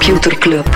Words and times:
Computer 0.00 0.32
Club. 0.38 0.66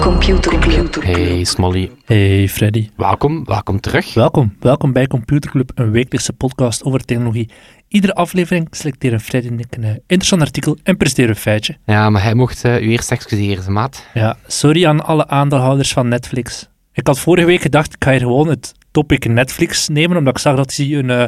Computer 0.00 0.58
Club. 0.58 0.94
Hey 1.02 1.44
Smolly, 1.44 1.90
Hey 2.04 2.48
Freddy. 2.48 2.88
welkom, 2.96 3.44
welkom 3.44 3.80
terug. 3.80 4.14
Welkom, 4.14 4.56
welkom 4.60 4.92
bij 4.92 5.06
Computer 5.06 5.50
Club, 5.50 5.70
een 5.74 5.90
wekelijkse 5.90 6.32
podcast 6.32 6.84
over 6.84 7.04
technologie. 7.04 7.50
Iedere 7.88 8.14
aflevering 8.14 8.68
selecteren 8.70 9.20
Freddy 9.20 9.48
en 9.48 9.58
ik 9.58 9.76
een 9.76 9.84
eh, 9.84 9.90
interessant 9.90 10.42
artikel 10.42 10.76
en 10.82 10.96
presenteren 10.96 11.30
een 11.30 11.36
feitje. 11.36 11.76
Ja, 11.84 12.10
maar 12.10 12.22
hij 12.22 12.34
mocht 12.34 12.64
eh, 12.64 12.82
u 12.82 12.90
eerst 12.90 13.10
excuseren, 13.10 13.72
maat. 13.72 14.04
Ja, 14.14 14.36
sorry 14.46 14.86
aan 14.86 15.04
alle 15.04 15.28
aandeelhouders 15.28 15.92
van 15.92 16.08
Netflix. 16.08 16.68
Ik 16.98 17.06
had 17.06 17.18
vorige 17.18 17.46
week 17.46 17.60
gedacht, 17.60 17.94
ik 17.94 18.04
ga 18.04 18.10
hier 18.10 18.20
gewoon 18.20 18.48
het 18.48 18.74
topic 18.90 19.28
Netflix 19.28 19.88
nemen, 19.88 20.16
omdat 20.16 20.34
ik 20.34 20.42
zag 20.42 20.56
dat 20.56 20.78
een 20.78 21.10
eh 21.10 21.24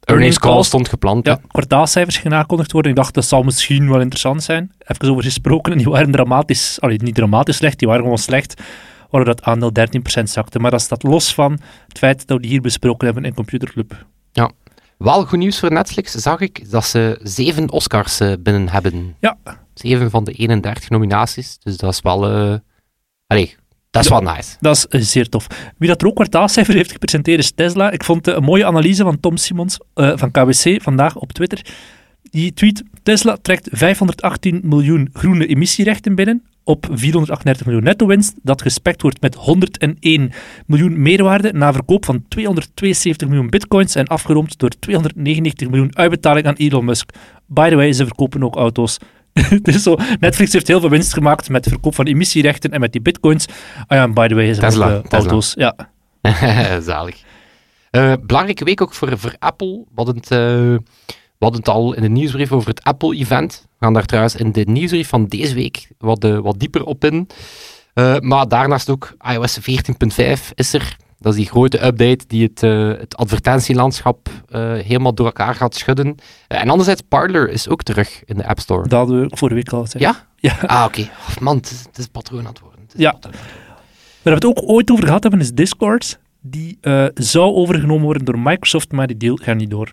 Earnings 0.00 0.38
call 0.38 0.62
stond 0.62 0.88
gepland. 0.88 1.26
ja, 1.26 1.40
kwartaalcijfers 1.48 2.16
ging 2.16 2.34
aangekondigd 2.34 2.72
worden. 2.72 2.90
Ik 2.90 2.96
dacht, 2.96 3.14
dat 3.14 3.24
zal 3.24 3.42
misschien 3.42 3.88
wel 3.90 4.00
interessant 4.00 4.42
zijn. 4.42 4.72
Even 4.78 5.10
over 5.10 5.22
gesproken, 5.22 5.72
en 5.72 5.78
die 5.82 5.88
waren 5.88 6.10
dramatisch, 6.10 6.80
allee, 6.80 6.98
niet 7.02 7.14
dramatisch 7.14 7.56
slecht, 7.56 7.78
die 7.78 7.88
waren 7.88 8.02
gewoon 8.02 8.18
slecht, 8.18 8.62
waardoor 9.10 9.34
dat 9.34 9.44
aandeel 9.44 9.70
13% 10.20 10.22
zakte. 10.22 10.58
Maar 10.58 10.70
dat 10.70 10.80
staat 10.80 11.02
los 11.02 11.34
van 11.34 11.58
het 11.88 11.98
feit 11.98 12.26
dat 12.26 12.36
we 12.36 12.42
die 12.42 12.50
hier 12.50 12.60
besproken 12.60 13.06
hebben 13.06 13.24
in 13.24 13.34
Computer 13.34 13.70
Club. 13.70 14.06
Wel 14.98 15.24
goed 15.26 15.38
nieuws 15.38 15.58
voor 15.58 15.72
Netflix, 15.72 16.12
zag 16.12 16.40
ik, 16.40 16.70
dat 16.70 16.84
ze 16.84 17.20
zeven 17.22 17.70
Oscars 17.70 18.20
eh, 18.20 18.32
binnen 18.40 18.68
hebben. 18.68 19.16
Ja, 19.20 19.38
Zeven 19.74 20.10
van 20.10 20.24
de 20.24 20.32
31 20.32 20.90
nominaties, 20.90 21.58
dus 21.58 21.76
dat 21.76 21.92
is 21.92 22.00
wel... 22.00 22.28
eh 22.30 22.58
Allee, 23.26 23.56
dat 23.96 24.04
is 24.04 24.10
wel 24.10 24.34
nice. 24.34 24.56
Dat 24.60 24.76
is 24.76 24.86
eh, 24.86 25.00
zeer 25.00 25.28
tof. 25.28 25.46
Wie 25.78 25.88
dat 25.88 26.02
er 26.02 26.08
ook 26.08 26.14
kwartaalcijfer 26.14 26.74
heeft 26.74 26.92
gepresenteerd 26.92 27.38
is 27.38 27.52
Tesla. 27.54 27.90
Ik 27.90 28.04
vond 28.04 28.26
een 28.26 28.42
mooie 28.42 28.66
analyse 28.66 29.02
van 29.02 29.20
Tom 29.20 29.36
Simons 29.36 29.78
eh, 29.94 30.12
van 30.14 30.30
KWC 30.30 30.82
vandaag 30.82 31.16
op 31.16 31.32
Twitter. 31.32 31.60
Die 32.30 32.52
tweet, 32.52 32.82
Tesla 33.02 33.36
trekt 33.42 33.68
518 33.72 34.60
miljoen 34.64 35.08
groene 35.12 35.46
emissierechten 35.46 36.14
binnen 36.14 36.42
op 36.64 36.86
438 36.90 37.66
miljoen 37.66 37.84
netto-winst, 37.84 38.34
dat 38.42 38.62
gespekt 38.62 39.02
wordt 39.02 39.20
met 39.20 39.34
101 39.34 40.32
miljoen 40.66 41.02
meerwaarde 41.02 41.52
na 41.52 41.72
verkoop 41.72 42.04
van 42.04 42.24
272 42.28 43.28
miljoen 43.28 43.50
bitcoins 43.50 43.94
en 43.94 44.06
afgerond 44.06 44.58
door 44.58 44.70
299 44.78 45.68
miljoen 45.68 45.96
uitbetaling 45.96 46.46
aan 46.46 46.54
Elon 46.54 46.84
Musk. 46.84 47.10
By 47.46 47.68
the 47.68 47.74
way, 47.74 47.92
ze 47.92 48.04
verkopen 48.04 48.44
ook 48.44 48.56
auto's. 48.56 48.98
dus 49.62 49.82
zo, 49.82 49.96
Netflix 50.20 50.52
heeft 50.52 50.68
heel 50.68 50.80
veel 50.80 50.90
winst 50.90 51.12
gemaakt 51.12 51.48
met 51.48 51.66
verkoop 51.68 51.94
van 51.94 52.06
emissierechten 52.06 52.70
en 52.70 52.80
met 52.80 52.92
die 52.92 53.00
bitcoins. 53.00 53.46
Ah 53.86 53.98
ja, 53.98 54.08
by 54.08 54.26
the 54.26 54.34
way, 54.34 54.54
ze 54.54 54.60
Tesla, 54.60 54.86
verkopen 54.86 55.10
Tesla. 55.10 55.30
auto's. 55.30 55.54
Ja. 55.56 55.74
Zalig. 56.80 57.22
Eh, 57.90 58.12
belangrijke 58.26 58.64
week 58.64 58.80
ook 58.82 58.94
voor, 58.94 59.18
voor 59.18 59.34
Apple. 59.38 59.84
We 59.88 59.92
hadden, 59.94 60.16
het, 60.16 60.30
eh, 60.30 60.76
hadden 61.38 61.60
het 61.60 61.68
al 61.68 61.94
in 61.94 62.02
de 62.02 62.08
nieuwsbrief 62.08 62.52
over 62.52 62.68
het 62.68 62.82
Apple-event. 62.82 63.66
We 63.78 63.84
gaan 63.84 63.94
daar 63.94 64.06
trouwens 64.06 64.36
in 64.36 64.52
de 64.52 64.64
nieuwsbrief 64.68 65.08
van 65.08 65.26
deze 65.26 65.54
week 65.54 65.88
wat, 65.98 66.24
eh, 66.24 66.38
wat 66.38 66.58
dieper 66.58 66.84
op 66.84 67.04
in. 67.04 67.28
Eh, 67.94 68.18
maar 68.18 68.48
daarnaast 68.48 68.90
ook 68.90 69.16
iOS 69.32 69.58
14.5 69.60 70.52
is 70.54 70.72
er. 70.72 70.96
Dat 71.26 71.34
is 71.34 71.40
die 71.40 71.50
grote 71.50 71.84
update 71.86 72.24
die 72.26 72.42
het, 72.42 72.62
eh, 72.62 72.88
het 72.88 73.16
advertentielandschap 73.16 74.28
eh, 74.48 74.60
helemaal 74.72 75.14
door 75.14 75.26
elkaar 75.26 75.54
gaat 75.54 75.74
schudden. 75.74 76.14
Eh, 76.48 76.60
en 76.60 76.68
anderzijds, 76.68 77.02
Parler 77.08 77.48
is 77.50 77.68
ook 77.68 77.82
terug 77.82 78.22
in 78.24 78.36
de 78.36 78.46
App 78.46 78.58
Store. 78.60 78.88
Dat 78.88 78.98
hadden 78.98 79.20
we 79.20 79.36
vorige 79.36 79.56
week 79.56 79.72
al 79.72 79.80
gezegd. 79.82 80.04
Ja? 80.04 80.26
Ja. 80.36 80.56
Ah, 80.66 80.84
oké. 80.84 81.00
Oh, 81.00 81.36
man, 81.40 81.56
het 81.56 81.70
is, 81.70 81.84
het 81.86 81.98
is 81.98 82.06
patroon 82.06 82.40
aan 82.40 82.46
het 82.46 82.60
worden. 82.60 82.80
Het 82.82 82.94
Ja. 82.96 83.12
patroon. 83.12 83.34
Waar 83.34 83.40
we 84.22 84.30
het 84.30 84.44
ook 84.44 84.62
ooit 84.62 84.90
over 84.90 85.04
gehad 85.04 85.22
hebben, 85.22 85.40
is 85.40 85.52
Discord. 85.52 86.18
Die 86.40 86.78
zou 87.14 87.54
overgenomen 87.54 88.04
worden 88.04 88.24
door 88.24 88.38
Microsoft, 88.38 88.92
maar 88.92 89.06
die 89.06 89.16
deal 89.16 89.36
gaat 89.36 89.56
niet 89.56 89.70
door. 89.70 89.92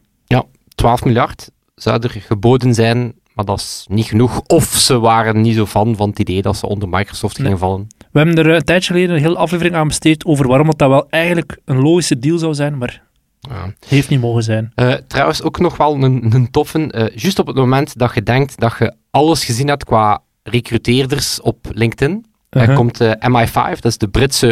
12 0.76 1.04
miljard 1.04 1.50
zou 1.76 2.02
er 2.02 2.10
geboden 2.10 2.74
zijn, 2.74 3.14
maar 3.36 3.46
dat 3.46 3.60
is 3.60 3.86
niet 3.90 4.06
genoeg. 4.06 4.42
Of 4.48 4.66
ze 4.66 5.00
waren 5.00 5.42
niet 5.42 5.56
zo 5.56 5.66
fan 5.66 5.96
van 5.96 6.10
het 6.10 6.20
idee 6.20 6.42
dat 6.42 6.58
ze 6.58 6.68
onder 6.68 6.90
Microsoft 6.90 7.36
gingen 7.36 7.52
Nee. 7.52 7.60
vallen. 7.60 7.88
We 8.12 8.20
hebben 8.20 8.38
er 8.38 8.50
eh, 8.50 8.56
een 8.56 8.64
tijdje 8.64 8.94
geleden 8.94 9.16
een 9.16 9.22
hele 9.22 9.38
aflevering 9.38 9.76
aan 9.76 9.88
besteed 9.88 10.26
over 10.26 10.48
waarom 10.48 10.68
het 10.68 10.78
dat 10.78 10.90
wel 10.90 11.08
eigenlijk 11.10 11.58
een 11.66 11.82
logische 11.82 12.20
deal 12.20 12.38
zou 12.38 12.54
zijn, 12.54 12.78
maar 12.78 13.02
Ja. 13.40 13.66
het 13.80 13.90
heeft 13.90 14.10
niet 14.10 14.22
mogen 14.22 14.44
zijn. 14.44 14.72
Eh, 14.76 14.94
trouwens, 15.08 15.42
ook 15.44 15.60
nog 15.60 15.78
wel 15.78 16.04
een, 16.04 16.34
een 16.36 16.52
toffe. 16.52 16.92
eh, 16.92 17.16
juist 17.16 17.40
op 17.40 17.48
het 17.48 17.56
moment 17.56 17.98
dat 17.98 18.14
je 18.14 18.24
denkt 18.24 18.60
dat 18.60 18.76
je 18.80 18.94
alles 19.12 19.46
gezien 19.46 19.68
hebt 19.68 19.84
qua 19.84 20.22
recruteerders 20.44 21.42
op 21.42 21.58
LinkedIn, 21.72 22.26
eh, 22.50 22.62
Uh-huh. 22.62 22.76
komt 22.78 23.02
eh, 23.02 23.12
MI5, 23.20 23.80
dat 23.80 23.86
is 23.92 23.98
de 23.98 24.08
Britse 24.08 24.48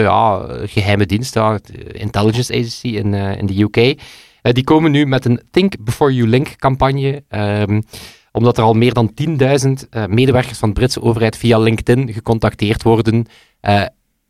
geheime 0.66 1.06
dienst, 1.06 1.34
de 1.34 1.60
intelligence 1.92 2.54
agency 2.54 2.88
in, 2.88 3.14
in 3.14 3.46
de 3.46 3.62
UK. 3.62 4.00
Die 4.42 4.64
komen 4.64 4.92
nu 4.92 5.06
met 5.06 5.26
een 5.26 5.42
Think 5.52 5.74
Before 5.84 6.14
You 6.14 6.28
Link 6.28 6.56
campagne. 6.56 7.24
ehm, 7.28 7.82
omdat 8.32 8.58
er 8.58 8.64
al 8.64 8.74
meer 8.74 8.94
dan 8.94 9.12
10.000 9.14 9.90
eh, 9.90 10.06
medewerkers 10.06 10.58
van 10.58 10.70
de 10.70 10.76
Britse 10.76 11.02
overheid 11.02 11.38
via 11.38 11.58
LinkedIn 11.60 12.14
gecontacteerd 12.14 12.84
worden. 12.84 13.26
eh, 13.60 13.84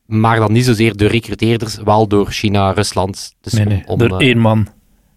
maar 0.06 0.40
dan 0.40 0.52
niet 0.52 0.66
zozeer 0.66 0.98
door 0.98 1.10
recruteerders, 1.10 1.78
wel 1.84 2.08
door 2.08 2.28
China, 2.28 2.72
Rusland. 2.72 3.36
Dus 3.42 3.54
nee, 3.54 3.64
om- 3.66 3.70
nee. 3.72 3.84
om, 3.88 3.98
door 3.98 4.20
eh, 4.20 4.28
één 4.28 4.38
man, 4.38 4.68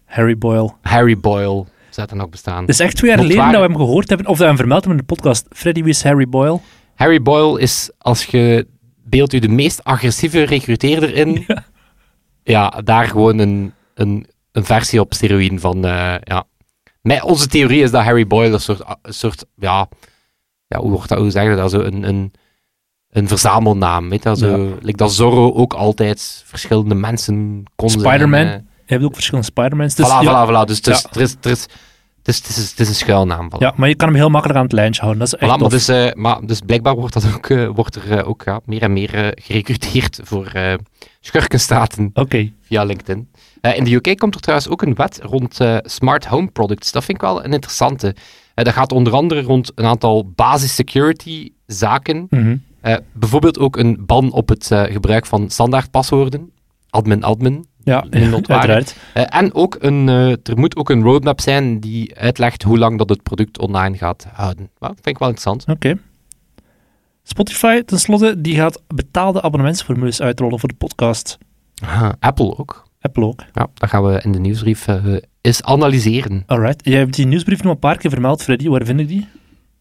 Harry 0.05 0.37
Boyle. 0.37 0.71
Harry 0.81 1.17
Boyle 1.19 1.65
zou 1.89 2.07
er 2.09 2.15
nog 2.15 2.29
bestaan. 2.29 2.61
Het 2.61 2.69
is 2.69 2.79
echt 2.79 2.95
twee 2.95 3.09
jaar 3.09 3.19
geleden 3.19 3.43
dat 3.51 3.61
we 3.61 3.67
hem 3.67 3.75
gehoord 3.75 4.09
hebben, 4.09 4.27
of 4.27 4.31
dat 4.33 4.41
we 4.41 4.47
hem 4.47 4.57
vermeld 4.57 4.79
hebben 4.85 4.99
in 4.99 5.05
de 5.07 5.13
podcast. 5.15 5.45
Freddy, 5.49 5.81
wie 5.81 5.89
is 5.89 6.03
Harry 6.03 6.27
Boyle? 6.29 6.59
Harry 6.95 7.21
Boyle 7.21 7.59
is, 7.59 7.91
als 7.97 8.25
je 8.25 8.67
beeld 9.03 9.33
u 9.33 9.39
de 9.39 9.47
meest 9.47 9.83
agressieve 9.83 10.43
recruteerder 10.43 11.13
in, 11.15 11.45
ja, 12.43 12.69
daar 12.69 13.07
gewoon 13.07 13.39
een, 13.39 13.73
een, 13.93 14.25
een 14.51 14.65
versie 14.65 14.99
op 14.99 15.13
steroïden 15.13 15.59
van, 15.59 15.81
ja. 16.23 16.43
Mijn, 17.05 17.23
onze 17.23 17.47
theorie 17.47 17.81
is 17.83 17.91
dat 17.91 18.03
Harry 18.03 18.27
Boyle 18.27 18.53
een 18.53 18.59
soort, 18.59 18.81
een 19.01 19.13
soort 19.13 19.45
ja, 19.55 19.87
ja, 20.67 20.79
hoe 20.79 20.91
wordt 20.91 21.09
dat, 21.09 21.17
hoe 21.17 21.31
zeggen 21.31 21.57
dat, 21.57 21.71
zo 21.71 21.79
een, 21.79 22.03
een, 22.07 22.33
een 23.09 23.27
verzamelnaam, 23.27 24.09
weet 24.09 24.23
wel, 24.23 24.35
zo, 24.35 24.77
like 24.81 24.97
dat 24.97 25.13
Zorro 25.13 25.53
ook 25.53 25.73
altijd 25.73 26.43
verschillende 26.45 26.95
mensen 26.95 27.63
kon 27.75 27.89
Spider-Man. 27.89 28.45
eh. 28.45 28.53
Je 28.85 28.93
hebt 28.93 29.03
ook 29.03 29.13
verschillende 29.13 29.47
Spider-Mans. 29.47 29.95
Dus, 29.95 30.05
voilà, 30.07 30.21
ja, 30.21 30.45
voilà, 30.45 30.49
voilà, 30.49 30.67
dus 30.67 30.79
Ja. 30.83 30.99
er 31.11 31.21
is, 31.21 31.35
er 31.41 31.51
is, 31.51 31.65
het 32.25 32.35
is, 32.35 32.47
het 32.47 32.57
is, 32.57 32.69
het 32.69 32.79
is 32.79 32.87
een 32.87 32.95
schuilnaam. 32.95 33.49
Voilà. 33.49 33.57
ja, 33.57 33.73
maar 33.75 33.89
je 33.89 33.95
kan 33.95 34.07
hem 34.07 34.17
heel 34.17 34.29
makkelijk 34.29 34.59
aan 34.59 34.65
het 34.65 34.73
lijntje 34.73 35.01
houden. 35.01 35.19
Dat 35.19 35.33
is 35.33 35.39
echt 35.39 35.55
Voilà, 35.55 35.59
maar, 35.59 35.69
dus, 35.69 35.87
eh, 35.87 36.13
maar 36.13 36.45
dus 36.45 36.59
blijkbaar 36.59 36.95
wordt, 36.95 37.13
dat 37.13 37.35
ook, 37.35 37.49
eh, 37.49 37.67
wordt 37.67 37.95
er 37.95 38.17
eh, 38.17 38.27
ook 38.27 38.41
ja, 38.45 38.59
meer 38.65 38.81
en 38.81 38.93
meer 38.93 39.33
gerecruiteerd 39.35 40.19
voor 40.23 40.51
schurkenstaten 41.19 42.11
via 42.61 42.83
LinkedIn. 42.83 43.29
In 43.61 43.83
de 43.83 43.93
UK 43.93 44.17
komt 44.17 44.35
er 44.35 44.41
trouwens 44.41 44.69
ook 44.69 44.81
een 44.81 44.95
wet 44.95 45.19
rond 45.23 45.57
smart 45.83 46.25
home 46.25 46.47
products. 46.47 46.91
Dat 46.91 47.03
vind 47.03 47.17
ik 47.17 47.23
wel 47.23 47.43
een 47.43 47.53
interessante. 47.53 48.15
Dat 48.53 48.73
gaat 48.73 48.91
onder 48.91 49.13
andere 49.13 49.41
rond 49.41 49.71
een 49.75 49.85
aantal 49.85 50.31
basis 50.35 50.75
security 50.75 51.51
zaken. 51.65 52.27
Mhm. 52.29 52.57
Bijvoorbeeld 53.13 53.59
ook 53.59 53.77
een 53.77 54.03
ban 54.05 54.31
op 54.31 54.49
het 54.49 54.67
gebruik 54.71 55.25
van 55.25 55.49
standaard 55.49 55.91
paswoorden. 55.91 56.51
Admin, 56.95 57.23
admin. 57.23 57.65
Ja, 57.83 58.05
uiteraard. 58.11 58.95
Eh, 59.13 59.23
en 59.29 59.53
ook 59.53 59.77
een, 59.79 60.09
eh, 60.09 60.29
er 60.31 60.57
moet 60.57 60.75
ook 60.75 60.89
een 60.89 61.03
roadmap 61.03 61.41
zijn 61.41 61.79
die 61.79 62.15
uitlegt 62.17 62.63
hoe 62.63 62.77
lang 62.77 62.97
dat 62.97 63.09
het 63.09 63.23
product 63.23 63.59
online 63.59 63.97
gaat 63.97 64.27
houden. 64.33 64.69
Well, 64.79 64.89
vind 64.89 65.07
ik 65.07 65.17
wel 65.17 65.27
interessant. 65.27 65.65
Oké. 65.67 65.97
Spotify, 67.23 67.81
tenslotte, 67.81 68.41
die 68.41 68.55
gaat 68.55 68.81
betaalde 68.87 69.41
abonnementsformules 69.41 70.21
uitrollen 70.21 70.59
voor 70.59 70.69
de 70.69 70.75
podcast. 70.75 71.37
Ah, 71.83 72.09
Apple 72.19 72.57
ook. 72.57 72.83
Apple 73.01 73.25
ook. 73.25 73.43
Ja, 73.53 73.67
dat 73.73 73.89
gaan 73.89 74.03
we 74.03 74.21
in 74.23 74.31
de 74.31 74.39
nieuwsbrief 74.39 74.87
eh, 74.87 75.15
eens 75.41 75.63
analyseren. 75.63 76.43
Alright. 76.45 76.85
Jij 76.85 76.99
hebt 76.99 77.15
die 77.15 77.27
nieuwsbrief 77.27 77.63
nog 77.63 77.73
een 77.73 77.79
paar 77.79 77.97
keer 77.97 78.11
vermeld, 78.11 78.43
Freddy. 78.43 78.67
Waar 78.67 78.85
vind 78.85 78.99
ik 78.99 79.07
die? 79.07 79.27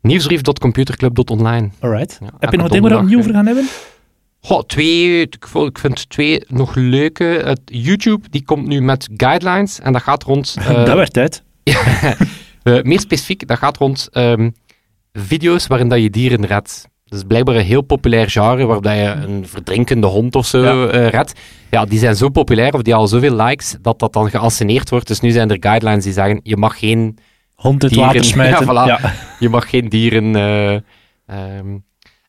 Nieuwsbrief.computerclub.online. 0.00 1.70
Alright. 1.80 2.18
Ja, 2.20 2.28
Heb 2.38 2.50
je 2.50 2.56
nog 2.56 2.68
dingen 2.68 2.90
waar 2.90 3.04
we 3.04 3.08
niet 3.08 3.18
over 3.18 3.32
gaan 3.32 3.46
hebben? 3.46 3.68
Goh, 4.44 4.62
twee, 4.66 5.20
ik 5.20 5.46
ik 5.54 5.78
vind 5.78 6.08
twee 6.08 6.42
nog 6.48 6.74
leuke. 6.74 7.24
Het 7.24 7.60
YouTube, 7.64 8.28
die 8.30 8.44
komt 8.44 8.66
nu 8.66 8.80
met 8.82 9.08
guidelines 9.16 9.80
en 9.80 9.92
dat 9.92 10.02
gaat 10.02 10.22
rond... 10.22 10.56
eh, 10.58 10.84
dat 10.84 10.96
werd 10.96 11.12
tijd. 11.12 11.42
eh, 12.62 12.82
meer 12.82 13.00
specifiek, 13.00 13.46
dat 13.46 13.58
gaat 13.58 13.76
rond 13.76 14.08
ehm, 14.12 14.50
video's 15.12 15.66
waarin 15.66 15.88
dat 15.88 16.02
je 16.02 16.10
dieren 16.10 16.46
redt. 16.46 16.88
Dat 17.04 17.18
is 17.18 17.24
blijkbaar 17.24 17.54
een 17.54 17.64
heel 17.64 17.82
populair 17.82 18.30
genre, 18.30 18.64
waarbij 18.64 18.98
je 19.02 19.08
een 19.08 19.48
verdrinkende 19.48 20.06
hond 20.06 20.34
of 20.34 20.46
zo 20.46 20.62
Ja. 20.62 20.88
eh, 20.88 21.08
redt. 21.08 21.32
Ja, 21.70 21.84
die 21.84 21.98
zijn 21.98 22.16
zo 22.16 22.28
populair, 22.28 22.74
of 22.74 22.82
die 22.82 22.94
al 22.94 23.06
zoveel 23.06 23.36
likes, 23.36 23.76
dat 23.82 23.98
dat 23.98 24.12
dan 24.12 24.30
geanceneerd 24.30 24.90
wordt. 24.90 25.06
Dus 25.06 25.20
nu 25.20 25.30
zijn 25.30 25.50
er 25.50 25.56
guidelines 25.60 26.04
die 26.04 26.12
zeggen, 26.12 26.40
je 26.42 26.56
mag 26.56 26.78
geen 26.78 27.18
Hond 27.54 27.80
Dieren. 27.80 27.98
water 28.06 28.24
smijten. 28.24 28.66
Ja, 28.66 28.72
voilà. 28.72 29.02
Ja. 29.02 29.12
Je 29.38 29.48
mag 29.48 29.70
geen 29.70 29.88
dieren. 29.88 30.36
eh, 30.36 30.74
ehm, 31.26 31.76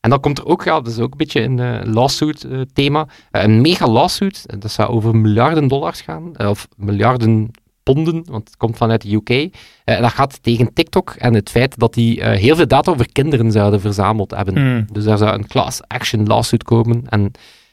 en 0.06 0.12
dan 0.12 0.20
komt 0.20 0.38
er 0.38 0.46
ook, 0.46 0.64
ja, 0.64 0.80
dat 0.80 0.92
is 0.92 0.98
ook 0.98 1.10
een 1.10 1.16
beetje 1.16 1.42
een 1.42 1.58
eh, 1.58 1.92
lawsuit 1.92 2.44
eh, 2.44 2.60
thema. 2.72 3.06
Eh, 3.30 3.42
een 3.42 3.60
mega 3.60 3.88
lawsuit, 3.88 4.44
dat 4.58 4.70
zou 4.70 4.88
over 4.88 5.16
miljarden 5.16 5.68
dollars 5.68 6.00
gaan, 6.00 6.38
of 6.38 6.68
miljarden 6.76 7.50
ponden, 7.82 8.24
want 8.30 8.46
het 8.46 8.56
komt 8.56 8.76
vanuit 8.76 9.02
de 9.02 9.14
UK. 9.14 9.54
En 9.84 10.02
dat 10.02 10.10
gaat 10.10 10.42
tegen 10.42 10.72
TikTok 10.72 11.10
en 11.10 11.34
het 11.34 11.50
feit 11.50 11.78
dat 11.78 11.94
die 11.94 12.24
heel 12.24 12.56
veel 12.56 12.66
data 12.66 12.90
over 12.90 13.12
kinderen 13.12 13.52
zouden 13.52 13.80
verzameld 13.80 14.30
hebben. 14.30 14.56
Hmm. 14.56 14.86
Dus 14.92 15.04
daar 15.04 15.18
zou 15.18 15.34
een 15.34 15.46
class 15.46 15.80
action 15.86 16.26
lawsuit 16.26 16.62
komen. 16.64 17.02
En 17.08 17.30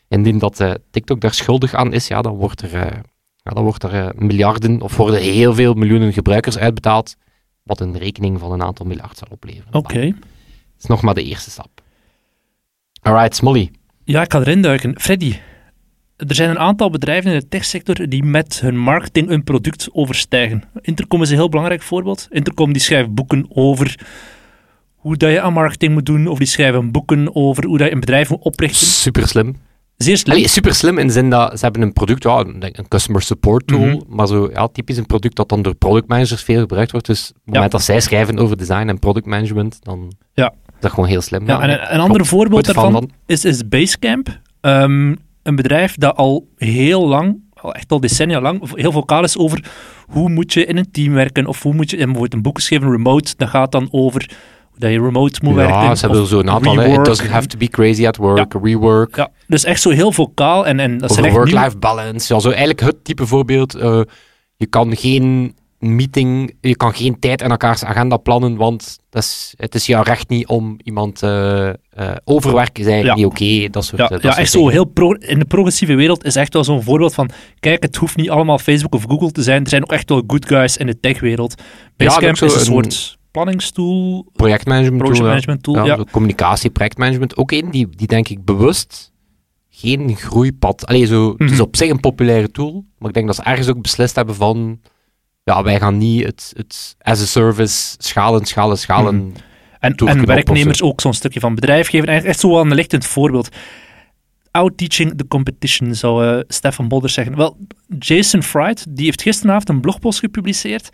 indien 0.08 0.40
dat 0.40 0.64
TikTok 0.92 1.22
daar 1.22 1.34
schuldig 1.34 1.74
aan 1.74 1.94
is, 1.94 2.08
ja, 2.08 2.22
dan 2.22 2.36
wordt 2.36 2.62
er, 2.62 3.04
Ja, 3.44 3.52
dan 3.52 3.64
wordt 3.64 3.84
er 3.84 4.14
miljarden, 4.16 4.82
of 4.82 4.98
worden 4.98 5.20
heel 5.22 5.54
veel 5.54 5.74
miljoenen 5.74 6.14
gebruikers 6.14 6.58
uitbetaald, 6.58 7.16
wat 7.64 7.80
een 7.80 7.98
rekening 7.98 8.40
van 8.40 8.52
een 8.52 8.64
aantal 8.64 8.86
miljard 8.86 9.18
zal 9.18 9.28
opleveren. 9.32 9.74
Oké. 9.74 10.06
Dat 10.06 10.82
is 10.82 10.86
nog 10.86 11.02
maar 11.02 11.14
de 11.14 11.24
eerste 11.24 11.50
stap. 11.52 11.73
Alright, 13.04 13.36
Smolly. 13.36 13.72
Ja, 14.04 14.22
ik 14.22 14.32
ga 14.32 14.40
erin 14.40 14.62
duiken. 14.62 15.00
Freddy, 15.00 15.36
er 16.18 16.36
zijn 16.36 16.50
een 16.50 16.60
aantal 16.60 16.90
bedrijven 16.90 17.32
in 17.32 17.40
de 17.40 17.48
techsector 17.48 18.10
die 18.10 18.24
met 18.24 18.60
hun 18.62 18.78
marketing 18.78 19.30
een 19.30 19.44
product 19.44 19.90
overstijgen. 19.92 20.64
Intercom 20.82 21.22
is 21.22 21.30
een 21.30 21.36
heel 21.36 21.50
belangrijk 21.50 21.82
voorbeeld. 21.82 22.28
Intercom 22.30 22.74
die 22.74 22.82
schrijft 22.82 23.14
boeken 23.14 23.46
over 23.50 24.00
hoe 24.96 25.18
dat 25.18 25.32
je 25.32 25.42
aan 25.42 25.54
marketing 25.54 25.94
moet 25.94 26.06
doen, 26.06 26.28
of 26.28 26.38
die 26.38 26.48
schrijven 26.48 26.92
boeken 26.92 27.36
over 27.36 27.66
hoe 27.66 27.78
dat 27.78 27.88
je 27.88 27.94
een 27.94 28.00
bedrijf 28.00 28.30
moet 28.30 28.42
oprichten. 28.42 28.88
Super 28.88 29.28
slim. 29.28 29.56
Zeer 29.98 30.18
slim. 30.18 30.36
Allee, 30.36 30.48
super 30.48 30.76
slim 30.76 30.98
in 30.98 31.08
de 31.08 31.14
zin 31.14 31.30
dat 31.30 31.60
ze 31.60 31.64
hebben 31.66 31.82
een 31.82 31.94
product, 31.94 32.24
ja, 32.24 32.40
een 32.40 32.88
customer 32.88 33.22
support 33.22 33.68
tool, 33.68 33.80
Mhm. 33.86 34.00
maar 34.08 34.28
zo 34.28 34.50
ja, 34.52 34.68
typisch 34.68 34.98
een 34.98 35.06
product 35.06 35.36
dat 35.36 35.50
dan 35.50 35.62
door 35.62 35.76
product 35.76 36.08
managers 36.08 36.44
veel 36.44 36.60
gebruikt 36.60 36.92
wordt. 36.92 37.06
Dus 37.08 37.30
op 37.30 37.36
het 37.46 37.54
moment 37.54 37.72
dat 37.72 37.82
zij 37.82 38.00
schrijven 38.02 38.38
over 38.40 38.58
design 38.58 38.88
en 38.88 39.00
product 39.00 39.26
management, 39.26 39.78
dan 39.82 40.12
Ja. 40.34 40.54
Is 40.84 40.90
dat 40.90 40.92
gewoon 40.92 41.10
heel 41.10 41.22
slim. 41.22 41.48
Ja, 41.48 41.62
en 41.62 41.70
een, 41.70 41.94
een 41.94 42.00
ander 42.00 42.26
voorbeeld 42.26 42.66
daarvan 42.66 43.10
is, 43.26 43.46
is 43.46 43.68
Basecamp. 43.68 44.40
Ehm, 44.62 45.16
een 45.44 45.56
bedrijf 45.56 45.96
dat 45.96 46.16
al 46.16 46.48
heel 46.58 47.08
lang, 47.08 47.38
al 47.54 47.74
echt 47.74 47.92
al 47.92 48.00
decennia 48.00 48.42
lang, 48.42 48.76
heel 48.76 48.92
vocaal 48.92 49.24
is 49.24 49.38
over 49.38 49.72
hoe 50.08 50.30
moet 50.30 50.54
je 50.54 50.66
in 50.66 50.78
een 50.78 50.92
team 50.92 51.14
werken, 51.14 51.46
of 51.46 51.62
hoe 51.64 51.74
moet 51.74 51.90
je, 51.90 51.98
bijvoorbeeld 51.98 52.34
een 52.34 52.42
boek 52.42 52.56
geschreven, 52.58 52.92
Remote, 52.92 53.34
dat 53.38 53.50
gaat 53.50 53.72
dan 53.72 53.88
over 53.92 54.30
hoe 54.70 54.80
dat 54.80 54.92
je 54.92 55.02
remote 55.02 55.40
moet 55.44 55.56
werken. 55.56 55.76
Ja, 55.76 55.96
ze 55.96 56.06
hebben 56.06 56.28
zo'n 56.28 56.50
aantal. 56.50 56.78
hè. 56.78 56.94
It 57.00 57.06
doesn't 57.06 57.30
have 57.30 57.48
to 57.48 57.58
be 57.58 57.68
crazy 57.68 58.08
at 58.08 58.18
work, 58.18 58.54
rework. 58.64 59.16
Ja, 59.16 59.30
dus 59.48 59.64
echt 59.64 59.82
zo 59.82 59.90
heel 59.90 60.12
vocaal, 60.12 60.66
en, 60.66 60.80
en 60.80 60.98
dat 60.98 61.20
work-life 61.20 61.78
balance. 61.78 62.34
Ja, 62.34 62.40
zo 62.40 62.48
eigenlijk 62.50 62.80
het 62.80 63.04
type 63.04 63.28
voorbeeld. 63.28 63.76
eh, 63.76 64.02
je 64.56 64.66
kan 64.66 64.96
geen 64.96 65.56
meeting, 65.96 66.56
je 66.62 66.76
kan 66.76 66.94
geen 66.94 67.20
tijd 67.20 67.42
in 67.42 67.50
elkaars 67.50 67.84
agenda 67.84 68.18
plannen, 68.18 68.56
want 68.56 69.00
dat 69.10 69.24
is, 69.24 69.54
het 69.58 69.76
is 69.76 69.86
jouw 69.86 70.04
recht 70.04 70.30
niet 70.30 70.48
om 70.48 70.78
iemand 70.84 71.24
eh 71.24 71.70
eh 71.70 71.76
overwerk 72.24 72.80
is 72.80 72.86
eigenlijk 72.86 73.18
Ja. 73.20 73.24
niet 73.26 73.32
oké. 73.62 73.70
dat 73.70 73.86
soort, 73.86 73.98
Ja, 74.02 74.06
eh, 74.06 74.12
dat 74.12 74.22
ja 74.22 74.28
soort 74.30 74.42
echt 74.42 74.52
zo 74.52 74.68
heel 74.68 74.86
pro 74.86 75.12
in 75.12 75.40
de 75.40 75.46
progressieve 75.46 75.96
wereld 75.96 76.24
is 76.26 76.36
echt 76.36 76.54
wel 76.54 76.64
zo'n 76.64 76.84
voorbeeld 76.84 77.14
van, 77.14 77.30
kijk, 77.60 77.84
het 77.84 77.96
hoeft 77.96 78.16
niet 78.16 78.30
allemaal 78.30 78.58
Facebook 78.60 78.94
of 78.96 79.04
Google 79.08 79.32
te 79.32 79.44
zijn. 79.44 79.64
Er 79.64 79.70
zijn 79.70 79.84
ook 79.84 79.92
echt 79.92 80.10
wel 80.10 80.24
good 80.28 80.46
guys 80.48 80.78
in 80.78 80.86
de 80.86 81.00
techwereld. 81.00 81.62
Basecamp 81.98 82.38
zo 82.38 82.46
is 82.46 82.54
een, 82.54 82.60
een- 82.60 82.66
soort 82.66 83.18
planningstool, 83.32 84.26
projectmanagement 84.34 84.98
tool, 85.00 85.08
project 85.10 85.24
ja. 85.24 85.28
management 85.30 85.64
tool. 85.64 85.76
Ja, 85.76 85.84
Ja, 85.86 85.96
zo 85.96 86.04
communicatie, 86.12 86.70
projectmanagement. 86.70 87.38
Ook 87.38 87.52
één 87.52 87.72
die, 87.72 87.88
die 87.96 88.08
denk 88.08 88.28
ik 88.30 88.46
bewust 88.46 89.12
geen 89.70 90.16
groeipad. 90.16 90.86
Allee, 90.86 91.06
zo, 91.06 91.30
Het 91.30 91.40
Mhm. 91.40 91.54
is 91.54 91.60
op 91.60 91.76
zich 91.76 91.90
een 91.90 92.00
populaire 92.00 92.52
tool, 92.52 92.86
maar 92.98 93.08
ik 93.10 93.14
denk 93.16 93.28
dat 93.28 93.36
ze 93.36 93.42
ergens 93.44 93.68
ook 93.70 93.82
beslist 93.82 94.16
hebben 94.16 94.36
van. 94.36 94.80
Ja, 95.44 95.64
wij 95.64 95.80
gaan 95.80 95.98
niet 95.98 96.24
het, 96.24 96.54
het 96.56 96.96
as 97.02 97.22
a 97.22 97.26
service 97.26 97.96
schalen, 97.98 98.46
schalen, 98.46 98.78
schalen. 98.78 99.16
Mhm. 99.16 99.36
En, 99.80 99.96
en 99.96 100.26
werknemers 100.26 100.82
ook 100.82 101.02
zo'n 101.02 101.14
stukje 101.14 101.40
van 101.40 101.56
bedrijf 101.56 101.90
geven. 101.90 102.08
Echt 102.08 102.40
zo 102.40 102.50
wel 102.50 102.62
een 102.62 102.74
lichtend 102.74 103.06
voorbeeld. 103.06 103.50
Out-teaching 104.52 105.18
the 105.18 105.28
competition, 105.28 105.96
zou 105.96 106.26
eh, 106.28 106.44
Stefan 106.48 106.88
Bolders 106.88 107.14
zeggen. 107.14 107.36
Wel, 107.36 107.58
Jason 108.00 108.44
Fried 108.44 108.86
die 108.90 109.06
heeft 109.06 109.22
gisteravond 109.22 109.70
een 109.70 109.82
blogpost 109.82 110.20
gepubliceerd 110.20 110.90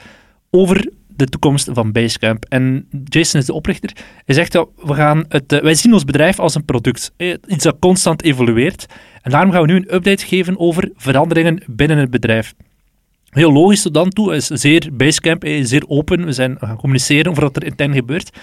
over 0.50 0.90
de 1.08 1.26
toekomst 1.26 1.70
van 1.72 1.92
Basecamp. 1.92 2.46
En 2.46 2.88
Jason 3.04 3.40
is 3.40 3.46
de 3.46 3.54
oprichter. 3.54 3.92
Hij 4.26 4.36
zegt, 4.36 4.54
ja, 4.54 4.66
we 4.76 4.94
gaan 4.94 5.26
het, 5.28 5.54
eh, 5.54 5.62
wij 5.62 5.76
zien 5.76 5.94
ons 5.94 6.04
bedrijf 6.04 6.40
als 6.40 6.56
een 6.56 6.66
product. 6.66 7.12
eh, 7.18 7.34
iets 7.48 7.64
dat 7.64 7.78
constant 7.80 8.24
evolueert. 8.24 8.86
En 9.22 9.32
daarom 9.32 9.52
gaan 9.52 9.62
we 9.62 9.68
nu 9.68 9.76
een 9.76 9.94
update 9.96 10.26
geven 10.26 10.60
over 10.60 10.92
veranderingen 10.96 11.64
binnen 11.68 11.98
het 11.98 12.10
bedrijf. 12.10 12.54
Heel 13.30 13.52
logisch 13.52 13.82
tot 13.82 13.94
dan 13.94 14.10
toe. 14.10 14.36
Is 14.36 14.48
zeer 14.48 14.90
Basecamp, 14.94 15.44
is 15.44 15.70
zeer 15.70 15.84
open. 15.88 16.26
We 16.26 16.32
zijn 16.32 16.58
gaan 16.60 16.78
communiceren 16.78 17.32
over 17.32 17.44
wat 17.44 17.56
er 17.56 17.66
intern 17.66 17.94
gebeurt. 17.94 18.38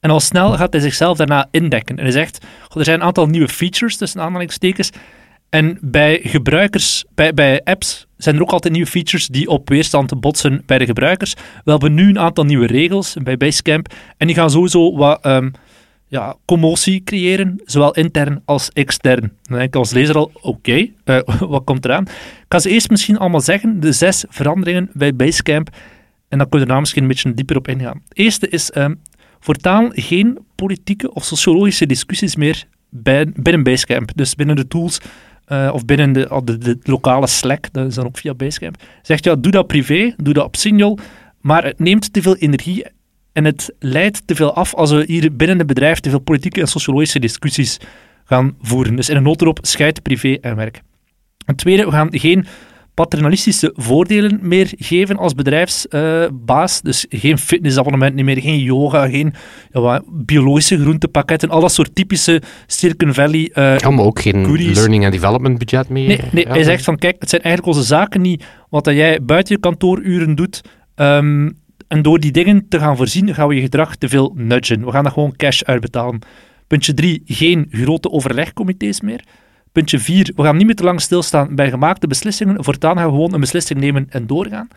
En 0.00 0.10
al 0.10 0.20
snel 0.20 0.52
gaat 0.52 0.72
hij 0.72 0.82
zichzelf 0.82 1.16
daarna 1.16 1.48
indekken. 1.50 1.96
En 1.96 2.02
hij 2.02 2.12
zegt, 2.12 2.44
"Goh, 2.68 2.78
er 2.78 2.84
zijn 2.84 3.00
een 3.00 3.06
aantal 3.06 3.26
nieuwe 3.26 3.48
features, 3.48 3.96
tussen 3.96 4.20
aanhalingstekens. 4.20 4.90
En 5.50 5.78
bij 5.80 6.20
gebruikers, 6.22 7.04
bij, 7.14 7.34
bij 7.34 7.60
apps, 7.64 8.06
zijn 8.16 8.36
er 8.36 8.42
ook 8.42 8.50
altijd 8.50 8.72
nieuwe 8.72 8.88
features 8.88 9.26
die 9.26 9.48
op 9.48 9.68
weerstand 9.68 10.20
botsen 10.20 10.62
bij 10.66 10.78
de 10.78 10.84
gebruikers. 10.84 11.34
We 11.64 11.70
hebben 11.70 11.94
nu 11.94 12.08
een 12.08 12.18
aantal 12.18 12.44
nieuwe 12.44 12.66
regels 12.66 13.16
bij 13.22 13.36
Basecamp. 13.36 13.94
En 14.16 14.26
die 14.26 14.36
gaan 14.36 14.50
sowieso 14.50 14.96
wat 14.96 15.24
ehm, 15.24 15.50
ja, 16.08 16.36
commotie 16.44 17.04
creëren, 17.04 17.60
zowel 17.64 17.94
intern 17.94 18.42
als 18.44 18.70
extern. 18.72 19.32
Dan 19.42 19.58
denk 19.58 19.62
ik 19.62 19.76
als 19.76 19.90
lezer 19.90 20.16
al, 20.16 20.30
oké, 20.40 20.88
eh, 21.04 21.20
wat 21.54 21.64
komt 21.64 21.84
eraan? 21.84 22.02
Ik 22.04 22.44
ga 22.48 22.58
ze 22.58 22.70
eerst 22.70 22.90
misschien 22.90 23.18
allemaal 23.18 23.40
zeggen, 23.40 23.80
de 23.80 23.92
zes 23.92 24.24
veranderingen 24.28 24.90
bij 24.92 25.14
Basecamp. 25.14 25.68
En 26.28 26.38
dan 26.38 26.48
kunnen 26.48 26.58
we 26.58 26.64
daarna 26.64 26.80
misschien 26.80 27.02
een 27.02 27.08
beetje 27.08 27.34
dieper 27.34 27.56
op 27.56 27.68
ingaan. 27.68 28.02
Het 28.08 28.18
eerste 28.18 28.48
is 28.48 28.70
ehm, 28.70 28.94
voortaan 29.40 29.90
geen 29.92 30.38
politieke 30.54 31.14
of 31.14 31.24
sociologische 31.24 31.86
discussies 31.86 32.36
meer 32.36 32.64
bij, 32.88 33.26
binnen 33.34 33.62
Basecamp. 33.62 34.10
Dus 34.14 34.34
binnen 34.34 34.56
de 34.56 34.68
tools 34.68 35.00
eh, 35.44 35.70
of 35.72 35.84
binnen 35.84 36.12
de, 36.12 36.40
de, 36.44 36.58
de 36.58 36.78
lokale 36.82 37.26
Slack, 37.26 37.72
dat 37.72 37.86
is 37.86 37.94
dan 37.94 38.06
ook 38.06 38.18
via 38.18 38.34
Basecamp. 38.34 38.76
Zegt 39.02 39.24
ja, 39.24 39.36
doe 39.36 39.52
dat 39.52 39.66
privé, 39.66 40.14
doe 40.16 40.34
dat 40.34 40.44
op 40.44 40.56
Signal, 40.56 40.98
maar 41.40 41.64
het 41.64 41.78
neemt 41.78 42.12
te 42.12 42.22
veel 42.22 42.36
energie 42.36 42.84
en 43.38 43.44
het 43.44 43.74
leidt 43.78 44.22
te 44.26 44.34
veel 44.34 44.54
af 44.54 44.74
als 44.74 44.90
we 44.90 45.04
hier 45.06 45.36
binnen 45.36 45.58
het 45.58 45.66
bedrijf 45.66 46.00
te 46.00 46.10
veel 46.10 46.18
politieke 46.20 46.60
en 46.60 46.66
sociologische 46.66 47.18
discussies 47.18 47.78
gaan 48.24 48.56
voeren. 48.60 48.96
Dus 48.96 49.08
in 49.08 49.16
een 49.16 49.22
notendop, 49.22 49.58
scheid 49.62 50.02
privé 50.02 50.38
en 50.40 50.56
werk. 50.56 50.80
Ten 51.46 51.56
tweede, 51.56 51.84
we 51.84 51.90
gaan 51.90 52.08
geen 52.10 52.46
paternalistische 52.94 53.72
voordelen 53.76 54.38
meer 54.42 54.72
geven 54.76 55.16
als 55.16 55.34
bedrijfsbaas. 55.34 56.80
dus 56.82 57.06
geen 57.08 57.38
fitnessabonnement 57.38 58.14
meer, 58.14 58.40
geen 58.40 58.58
yoga, 58.58 59.08
geen 59.08 59.34
ja, 59.70 60.02
biologische 60.12 60.78
groentepakketten, 60.80 61.48
al 61.48 61.60
dat 61.60 61.72
soort 61.72 61.94
typische 61.94 62.42
Silicon 62.66 63.14
Valley 63.14 63.50
eh, 63.52 63.78
Ja, 63.78 63.90
maar 63.90 64.04
ook 64.04 64.20
geen 64.20 64.44
goodies. 64.44 64.76
learning 64.76 65.04
and 65.04 65.12
development 65.12 65.58
budget 65.58 65.88
meer. 65.88 66.06
Nee, 66.08 66.20
nee 66.32 66.44
Ja, 66.46 66.50
hij 66.52 66.62
zegt 66.62 66.84
van 66.84 66.96
kijk, 66.98 67.16
het 67.18 67.28
zijn 67.30 67.42
eigenlijk 67.42 67.76
onze 67.76 67.88
zaken 67.88 68.20
niet 68.20 68.44
wat 68.70 68.84
dat 68.84 68.94
jij 68.94 69.18
buiten 69.22 69.54
je 69.54 69.60
kantooruren 69.60 70.34
doet. 70.34 70.60
ehm, 70.94 71.50
en 71.88 72.02
door 72.02 72.20
die 72.20 72.32
dingen 72.32 72.68
te 72.68 72.78
gaan 72.78 72.96
voorzien, 72.96 73.34
gaan 73.34 73.48
we 73.48 73.54
je 73.54 73.60
gedrag 73.60 73.96
te 73.96 74.08
veel 74.08 74.32
nudgen. 74.34 74.84
We 74.84 74.90
gaan 74.90 75.04
dat 75.04 75.12
gewoon 75.12 75.36
cash 75.36 75.62
uitbetalen. 75.62 76.18
Puntje 76.66 76.94
3, 76.94 77.22
geen 77.24 77.68
grote 77.70 78.10
overlegcomité's 78.10 79.00
meer. 79.00 79.24
Puntje 79.72 79.98
4, 79.98 80.32
we 80.36 80.42
gaan 80.42 80.56
niet 80.56 80.66
meer 80.66 80.74
te 80.74 80.84
lang 80.84 81.00
stilstaan 81.00 81.54
bij 81.54 81.70
gemaakte 81.70 82.06
beslissingen. 82.06 82.64
Voortaan 82.64 82.96
gaan 82.96 83.06
we 83.06 83.12
gewoon 83.12 83.34
een 83.34 83.40
beslissing 83.40 83.80
nemen 83.80 84.06
en 84.08 84.26
doorgaan. 84.26 84.68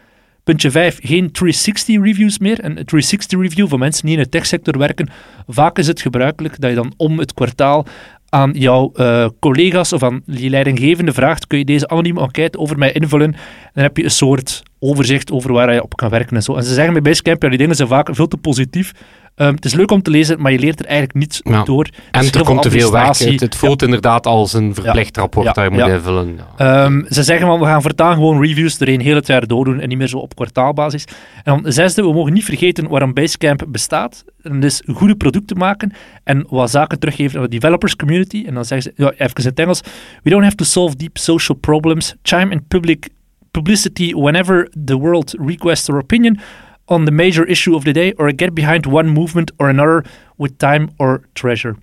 Puntje 0.43 0.71
5, 0.71 0.99
geen 1.01 1.31
360 1.31 2.03
reviews 2.03 2.39
meer. 2.39 2.63
Een 2.63 2.73
360 2.73 3.39
review 3.39 3.67
voor 3.67 3.79
mensen 3.79 4.05
die 4.05 4.17
in 4.17 4.23
de 4.23 4.29
techsector 4.29 4.77
werken. 4.77 5.09
Vaak 5.47 5.77
is 5.77 5.87
het 5.87 6.01
gebruikelijk 6.01 6.59
dat 6.59 6.69
je 6.69 6.75
dan 6.75 6.93
om 6.97 7.19
het 7.19 7.33
kwartaal 7.33 7.85
aan 8.29 8.51
jouw 8.53 8.91
eh, 8.95 9.27
collega's 9.39 9.93
of 9.93 10.03
aan 10.03 10.21
je 10.25 10.49
leidinggevende 10.49 11.13
vraagt, 11.13 11.47
kun 11.47 11.57
je 11.57 11.65
deze 11.65 11.87
anonieme 11.87 12.21
enquête 12.21 12.57
over 12.57 12.77
mij 12.77 12.91
invullen? 12.91 13.33
En 13.33 13.39
dan 13.73 13.83
heb 13.83 13.97
je 13.97 14.03
een 14.03 14.11
soort 14.11 14.63
overzicht 14.83 15.31
over 15.31 15.53
waar 15.53 15.73
je 15.73 15.83
op 15.83 15.95
kan 15.95 16.09
werken 16.09 16.35
en 16.35 16.43
zo. 16.43 16.55
En 16.55 16.63
ze 16.63 16.73
zeggen 16.73 16.93
bij 16.93 17.01
Basecamp, 17.01 17.43
ja, 17.43 17.49
die 17.49 17.57
dingen 17.57 17.75
zijn 17.75 17.87
vaak 17.87 18.09
veel 18.11 18.27
te 18.27 18.37
positief. 18.37 18.91
Ehm, 19.35 19.53
het 19.55 19.65
is 19.65 19.73
leuk 19.73 19.91
om 19.91 20.01
te 20.01 20.11
lezen, 20.11 20.41
maar 20.41 20.51
je 20.51 20.59
leert 20.59 20.79
er 20.79 20.85
eigenlijk 20.85 21.17
niets 21.17 21.39
Ja. 21.43 21.63
door. 21.63 21.89
En 22.11 22.25
er 22.25 22.43
komt 22.43 22.61
te 22.61 22.69
veel 22.69 22.91
werk. 22.91 23.03
administratie. 23.03 23.39
Het, 23.39 23.55
voelt 23.55 23.81
inderdaad 23.81 24.25
als 24.27 24.53
een 24.53 24.73
verplicht 24.73 25.17
rapport 25.17 25.45
Ja. 25.45 25.51
dat 25.51 25.63
je 25.63 25.69
moet 25.79 25.89
invullen. 25.89 26.39
Ehm, 26.57 27.01
ze 27.09 27.23
zeggen 27.23 27.47
van 27.47 27.59
we 27.59 27.65
gaan 27.65 27.81
voortaan 27.81 28.13
gewoon 28.13 28.41
reviews 28.41 28.77
doorheen 28.77 28.99
heel 29.01 29.15
het 29.15 29.27
jaar 29.27 29.47
doordoen 29.47 29.79
en 29.79 29.89
niet 29.89 29.97
meer 29.97 30.07
zo 30.07 30.17
op 30.17 30.35
kwartaalbasis. 30.35 31.05
En 31.43 31.61
dan 31.61 31.71
zesde, 31.71 32.01
we 32.01 32.13
mogen 32.13 32.33
niet 32.33 32.45
vergeten 32.45 32.87
waarom 32.87 33.13
Basecamp 33.13 33.63
bestaat. 33.67 34.23
En 34.41 34.53
dat 34.59 34.63
is 34.71 34.83
goede 34.93 35.15
producten 35.15 35.57
maken 35.57 35.91
en 36.23 36.45
wat 36.49 36.69
zaken 36.71 36.99
teruggeven 36.99 37.37
aan 37.37 37.43
de 37.43 37.49
developers 37.49 37.95
community. 37.95 38.43
En 38.47 38.53
dan 38.53 38.65
zeggen 38.65 38.93
ze, 38.95 39.03
ja, 39.03 39.11
even 39.11 39.35
in 39.35 39.45
het 39.45 39.59
Engels, 39.59 39.81
we 40.23 40.29
don't 40.29 40.43
have 40.43 40.55
to 40.55 40.65
solve 40.65 40.95
deep 40.95 41.17
social 41.17 41.57
problems, 41.57 42.15
chime 42.21 42.51
in 42.51 42.63
public 42.67 43.09
publicity 43.51 44.13
whenever 44.13 44.69
the 44.85 44.97
world 44.97 45.35
requests 45.39 45.89
our 45.89 45.99
opinion 45.99 46.39
on 46.85 47.05
the 47.05 47.11
major 47.11 47.47
issue 47.47 47.75
of 47.75 47.83
the 47.83 47.91
day 47.91 48.13
or 48.17 48.33
get 48.35 48.53
behind 48.53 48.85
one 48.85 49.09
movement 49.09 49.51
or 49.57 49.67
another 49.69 50.05
with 50.37 50.51
time 50.57 50.87
or 50.97 51.21
treasure. 51.33 51.75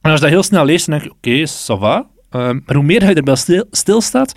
En 0.00 0.10
als 0.10 0.14
je 0.14 0.20
dat 0.20 0.34
heel 0.34 0.42
snel 0.42 0.64
leest, 0.64 0.86
dan 0.86 0.98
denk 0.98 1.10
je, 1.10 1.16
oké, 1.16 1.46
ça 1.48 1.80
va. 1.80 2.06
Ehm, 2.30 2.58
maar 2.66 2.76
hoe 2.76 2.84
meer 2.84 3.08
je 3.08 3.14
erbij 3.14 3.34
stil, 3.36 3.64
stilstaat, 3.70 4.32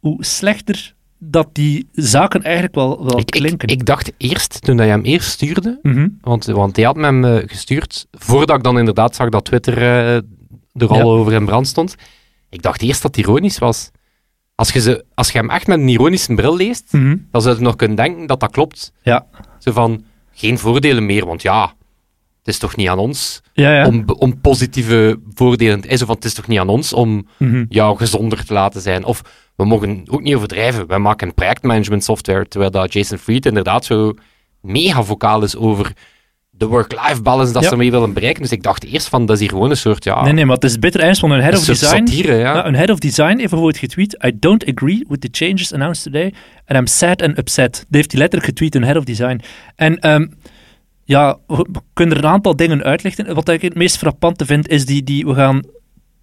hoe 0.00 0.24
slechter 0.24 0.94
dat 1.18 1.48
die 1.52 1.88
zaken 1.92 2.42
eigenlijk 2.42 2.74
wel, 2.74 3.04
wel 3.04 3.18
Ik, 3.18 3.18
ik, 3.18 3.26
klinken. 3.40 3.68
ik 3.68 3.84
dacht 3.86 4.12
eerst, 4.16 4.62
toen 4.62 4.76
je 4.76 4.82
hem 4.82 5.02
eerst 5.02 5.30
stuurde, 5.30 5.78
Mhm. 5.82 6.08
want, 6.20 6.44
want 6.44 6.76
hij 6.76 6.84
had 6.84 6.96
me 6.96 7.02
hem 7.02 7.24
eh, 7.24 7.42
gestuurd, 7.46 8.06
voordat 8.10 8.56
ik 8.56 8.62
dan 8.62 8.78
inderdaad 8.78 9.14
zag 9.14 9.28
dat 9.28 9.44
Twitter 9.44 9.78
eh, 9.78 10.14
er 10.72 10.88
al 10.88 10.96
Ja. 10.96 11.02
over 11.02 11.32
in 11.32 11.44
brand 11.44 11.66
stond, 11.66 11.94
ik 12.50 12.62
dacht 12.62 12.82
eerst 12.82 13.02
dat 13.02 13.16
het 13.16 13.26
ironisch 13.26 13.58
was. 13.58 13.90
Als 14.54 14.70
je, 14.72 14.80
ze, 14.80 15.04
als 15.14 15.30
je 15.30 15.38
hem 15.38 15.50
echt 15.50 15.66
met 15.66 15.78
een 15.78 15.88
ironische 15.88 16.34
bril 16.34 16.56
leest, 16.56 16.92
Mhm. 16.92 17.16
dan 17.30 17.42
zou 17.42 17.56
je 17.56 17.62
nog 17.62 17.76
kunnen 17.76 17.96
denken 17.96 18.26
dat 18.26 18.40
dat 18.40 18.50
klopt. 18.50 18.92
Ja. 19.02 19.26
Zo 19.58 19.72
van, 19.72 20.04
geen 20.32 20.58
voordelen 20.58 21.06
meer, 21.06 21.26
want 21.26 21.42
ja, 21.42 21.62
het 22.38 22.48
is 22.54 22.58
toch 22.58 22.76
niet 22.76 22.88
aan 22.88 22.98
ons 22.98 23.40
Ja, 23.52 23.74
ja. 23.74 23.86
om, 23.86 24.04
om 24.18 24.40
positieve 24.40 25.20
voordelen... 25.34 25.80
te- 25.80 25.96
Zo 25.96 26.06
van, 26.06 26.14
het 26.14 26.24
is 26.24 26.34
toch 26.34 26.46
niet 26.46 26.58
aan 26.58 26.68
ons 26.68 26.92
om 26.92 27.26
Mhm. 27.38 27.64
jou 27.68 27.96
gezonder 27.96 28.44
te 28.44 28.52
laten 28.52 28.80
zijn. 28.80 29.04
Of 29.04 29.22
we 29.56 29.64
mogen 29.64 30.02
ook 30.10 30.22
niet 30.22 30.34
overdrijven. 30.34 30.86
Wij 30.86 30.98
maken 30.98 31.34
projectmanagement 31.34 32.04
software, 32.04 32.48
terwijl 32.48 32.70
dat 32.70 32.92
Jason 32.92 33.18
Fried 33.18 33.46
inderdaad 33.46 33.84
zo 33.84 34.14
mega 34.60 35.02
vocaal 35.02 35.42
is 35.42 35.56
over 35.56 35.92
de 36.56 36.66
work-life 36.66 37.22
balance 37.22 37.52
dat 37.52 37.62
Ja. 37.62 37.68
ze 37.68 37.76
mee 37.76 37.90
willen 37.90 38.12
bereiken. 38.12 38.42
Dus 38.42 38.52
ik 38.52 38.62
dacht 38.62 38.84
eerst 38.84 39.08
van, 39.08 39.26
dat 39.26 39.34
is 39.36 39.40
hier 39.40 39.50
gewoon 39.50 39.70
een 39.70 39.76
soort, 39.76 40.04
ja, 40.04 40.22
Nee, 40.22 40.32
nee, 40.32 40.44
maar 40.44 40.54
het 40.54 40.64
is 40.64 40.78
bitter 40.78 41.00
ernst, 41.00 41.20
want 41.20 41.32
een 41.32 41.40
head 41.40 41.56
of 41.58 41.64
design... 41.64 42.06
satire, 42.06 42.34
ja. 42.34 42.70
Head 42.70 42.90
of 42.90 42.98
design 42.98 43.26
heeft 43.38 43.38
bijvoorbeeld 43.50 43.78
getweet: 43.78 44.24
I 44.26 44.32
don't 44.38 44.64
agree 44.74 45.04
with 45.08 45.20
the 45.20 45.28
changes 45.30 45.72
announced 45.72 46.04
today 46.04 46.34
and 46.66 46.78
I'm 46.78 46.86
sad 46.86 47.22
and 47.22 47.38
upset. 47.38 47.72
Dat 47.72 47.86
heeft 47.90 48.10
hij 48.12 48.20
letterlijk 48.20 48.50
getweet, 48.50 48.74
een 48.74 48.84
head 48.84 48.96
of 48.96 49.04
design. 49.04 49.40
En 49.76 49.98
ehm, 49.98 50.26
ja, 51.04 51.38
we 51.46 51.66
we 51.72 51.80
kunnen 51.92 52.16
er 52.16 52.24
een 52.24 52.30
aantal 52.30 52.56
dingen 52.56 52.82
uitlichten. 52.82 53.34
Wat 53.34 53.48
ik 53.48 53.62
het 53.62 53.74
meest 53.74 53.98
frappante 53.98 54.46
vind, 54.46 54.68
is 54.68 54.86
die, 54.86 55.02
die 55.02 55.26
we 55.26 55.34
gaan 55.34 55.62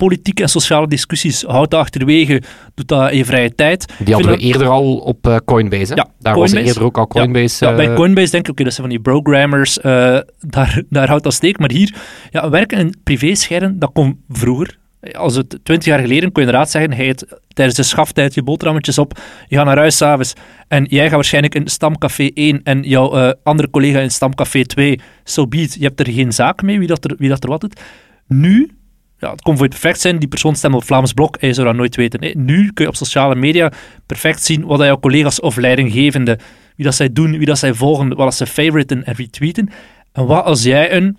politieke 0.06 0.42
en 0.42 0.50
sociale 0.50 0.88
discussies, 0.88 1.44
houd 1.44 1.72
dat 1.72 1.80
achterwege, 1.80 2.42
doet 2.76 2.88
dat 2.88 3.12
in 3.12 3.18
je 3.18 3.26
vrije 3.26 3.56
tijd. 3.56 3.94
Die 4.00 4.14
hadden 4.14 4.32
we 4.32 4.38
eerder 4.38 4.68
al 4.68 4.98
op 4.98 5.28
eh, 5.28 5.36
Coinbase. 5.46 5.94
Hè? 5.94 5.96
Ja, 5.96 6.08
Daar 6.20 6.36
was 6.36 6.52
eerder 6.52 6.84
ook 6.84 6.98
al 6.98 7.08
Coinbase. 7.08 7.66
Ja, 7.66 7.76
bij 7.76 7.88
eh, 7.88 7.96
Coinbase 7.96 8.32
denk 8.32 8.46
ik, 8.46 8.52
oké, 8.52 8.64
dat 8.64 8.74
zijn 8.74 8.88
van 8.88 8.96
die 8.96 9.14
programmers, 9.14 9.80
eh, 9.80 10.20
daar, 10.40 10.84
daar 10.90 11.08
houdt 11.08 11.24
dat 11.24 11.34
steek. 11.34 11.60
Maar 11.60 11.72
hier, 11.72 11.96
ja, 12.30 12.50
werken 12.50 12.78
in 12.78 12.96
privé-scherm, 13.04 13.80
dat 13.80 13.92
kon 13.94 14.24
vroeger. 14.30 14.80
Als 15.12 15.36
het 15.36 15.60
twintig 15.64 15.88
jaar 15.88 16.00
geleden, 16.00 16.32
kon 16.32 16.44
je 16.44 16.48
inderdaad 16.48 16.72
zeggen, 16.72 16.94
hij 16.94 17.08
eet 17.08 17.26
tijdens 17.48 17.78
de 17.78 17.84
schaftijd 17.84 18.34
je 18.34 18.44
boterhammetjes 18.44 18.98
op, 18.98 19.20
je 19.48 19.56
gaat 19.56 19.66
naar 19.66 19.78
huis 19.78 19.98
s'avonds 19.98 20.34
en 20.68 20.86
jij 20.90 21.04
gaat 21.04 21.14
waarschijnlijk 21.14 21.56
in 21.56 21.68
stamcafé 21.68 22.30
1 22.34 22.64
en 22.64 22.82
jouw 22.82 23.36
andere 23.44 23.70
collega 23.70 24.00
in 24.00 24.12
stamcafé 24.12 24.64
2, 24.64 25.00
so 25.24 25.48
be 25.48 25.58
it. 25.58 25.74
Je 25.74 25.84
hebt 25.84 26.00
er 26.00 26.10
geen 26.10 26.32
zaak 26.32 26.62
mee, 26.62 26.80
wie 26.80 26.88
dat 26.88 27.06
er, 27.06 27.16
wie 27.18 27.30
dat 27.30 27.44
er 27.44 27.50
wat 27.50 27.62
doet. 27.62 27.80
Nu, 28.28 28.70
ja, 29.22 29.32
het 29.32 29.42
kon 29.42 29.54
voor 29.56 29.64
je 29.64 29.70
perfect 29.70 30.00
zijn, 30.00 30.20
die 30.20 30.28
persoon 30.28 30.56
stemt 30.56 30.76
op 30.76 30.84
Vlaams 30.84 31.14
Blok, 31.14 31.36
en 31.36 31.48
je 31.48 31.54
zou 31.54 31.68
dat 31.68 31.76
nooit 31.76 31.96
weten. 31.96 32.46
Nu 32.46 32.72
kun 32.74 32.84
je 32.84 32.90
op 32.90 32.96
sociale 32.96 33.36
media 33.36 33.72
perfect 34.06 34.44
zien 34.44 34.66
wat 34.66 34.80
jouw 34.80 35.00
collega's 35.00 35.42
of 35.42 35.56
leidinggevenden, 35.56 36.40
wie 36.76 36.86
dat 36.86 36.96
zij 36.96 37.14
doen, 37.14 37.38
wie 37.38 37.46
dat 37.46 37.58
zij 37.58 37.74
volgen, 37.74 38.16
wat 38.16 38.36
ze 38.36 38.46
favoriten 38.46 39.06
en 39.06 39.14
retweeten. 39.14 39.70
En 40.12 40.26
wat 40.26 40.46
als 40.46 40.64
jij 40.64 40.94
een, 40.94 41.18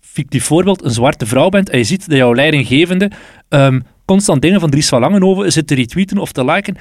fictief 0.00 0.44
voorbeeld, 0.44 0.84
een 0.84 0.90
zwarte 0.90 1.26
vrouw 1.26 1.48
bent 1.48 1.70
en 1.70 1.78
je 1.78 1.84
ziet 1.84 2.08
dat 2.08 2.18
jouw 2.18 2.34
leidinggevende 2.34 3.10
ehm, 3.48 3.80
constant 4.04 4.42
dingen 4.42 4.60
van 4.60 4.70
Dries 4.70 4.88
van 4.88 5.00
Langenhoven 5.00 5.52
zit 5.52 5.66
te 5.66 5.74
retweeten 5.74 6.18
of 6.18 6.32
te 6.32 6.44
liken 6.44 6.76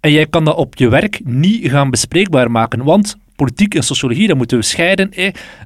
en 0.00 0.12
jij 0.12 0.26
kan 0.26 0.44
dat 0.44 0.56
op 0.56 0.74
je 0.74 0.88
werk 0.88 1.20
niet 1.24 1.70
gaan 1.70 1.90
bespreekbaar 1.90 2.50
maken, 2.50 2.84
want 2.84 3.16
politiek 3.42 3.74
en 3.74 3.82
sociologie, 3.82 4.26
dat 4.28 4.36
moeten 4.36 4.58
we 4.58 4.64
scheiden. 4.64 5.10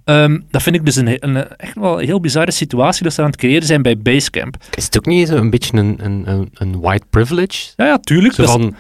Ehm, 0.04 0.38
dat 0.50 0.62
vind 0.62 0.76
ik 0.76 0.85
dus 0.85 0.97
een, 0.97 1.16
een, 1.21 1.49
echt 1.56 1.75
wel 1.75 2.00
een 2.00 2.06
heel 2.06 2.21
bizarre 2.21 2.50
situatie 2.50 3.02
dat 3.02 3.12
ze 3.12 3.21
aan 3.21 3.26
het 3.26 3.37
creëren 3.37 3.66
zijn 3.66 3.83
bij 3.83 3.99
Basecamp. 3.99 4.56
Is 4.75 4.85
het 4.85 4.97
ook 4.97 5.06
niet 5.06 5.28
zo 5.28 5.37
een 5.37 5.50
beetje 5.50 5.76
een, 5.76 5.99
een, 6.02 6.23
een, 6.30 6.49
een 6.54 6.80
white 6.80 7.06
privilege? 7.11 7.73
Ja, 7.76 7.87
ja, 7.87 7.99
tuurlijk. 7.99 8.35
Zo 8.35 8.42
is- 8.42 8.50
van, 8.50 8.75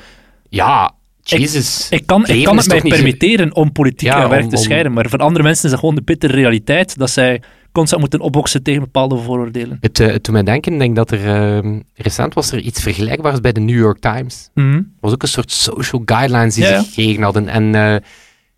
ja, 0.48 0.94
Jesus. 1.22 1.86
Ik 1.90 2.06
kan, 2.06 2.26
ik 2.26 2.44
kan 2.44 2.56
het 2.56 2.66
mij 2.68 2.80
zo- 2.80 2.88
permitteren 2.88 3.54
om 3.54 3.72
politiek 3.72 4.08
Ja, 4.08 4.22
en 4.22 4.28
werk 4.28 4.42
om- 4.44 4.48
te 4.50 4.56
scheiden, 4.56 4.92
maar 4.92 5.08
voor 5.08 5.18
andere 5.18 5.42
mensen 5.44 5.64
is 5.64 5.70
dat 5.70 5.80
gewoon 5.80 5.94
de 5.94 6.02
bittere 6.02 6.32
realiteit 6.32 6.98
dat 6.98 7.10
zij 7.10 7.42
constant 7.72 8.00
moeten 8.00 8.20
opboksen 8.20 8.62
tegen 8.62 8.80
bepaalde 8.80 9.16
vooroordelen. 9.16 9.78
Het, 9.80 10.00
eh, 10.00 10.06
het 10.06 10.24
doet 10.24 10.34
mij 10.34 10.42
denken, 10.42 10.72
ik 10.72 10.78
denk 10.78 10.96
dat 10.96 11.10
er 11.10 11.26
ehm, 11.26 11.80
recent 11.94 12.34
was 12.34 12.52
er 12.52 12.58
iets 12.58 12.82
vergelijkbaars 12.82 13.40
bij 13.40 13.52
de 13.52 13.60
New 13.60 13.76
York 13.78 13.98
Times. 13.98 14.48
Er 14.54 14.84
was 15.00 15.12
ook 15.12 15.22
een 15.22 15.28
soort 15.28 15.50
social 15.52 16.02
guidelines 16.04 16.54
die 16.54 16.62
Ja, 16.64 16.68
ze 16.70 16.74
ja. 16.76 16.82
gekregen 16.82 17.22
hadden. 17.22 17.48
En 17.48 17.74
eh, 17.74 17.96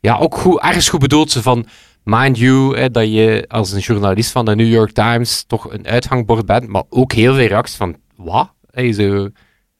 ja, 0.00 0.16
ook 0.16 0.34
goed, 0.36 0.60
ergens 0.60 0.88
goed 0.88 1.00
bedoeld 1.00 1.30
ze 1.30 1.42
van, 1.42 1.66
mind 2.04 2.38
you, 2.38 2.78
hè, 2.78 2.90
dat 2.90 3.12
je 3.12 3.44
als 3.48 3.72
een 3.72 3.80
journalist 3.80 4.30
van 4.30 4.44
de 4.44 4.54
New 4.54 4.68
York 4.68 4.90
Times 4.90 5.44
toch 5.46 5.72
een 5.72 5.86
uithangbord 5.86 6.46
bent, 6.46 6.68
maar 6.68 6.82
ook 6.88 7.12
heel 7.12 7.34
veel 7.34 7.46
reacties 7.46 7.76
van, 7.76 7.96
wat? 8.16 8.52
Hey, 8.70 8.92
zo, 8.92 9.28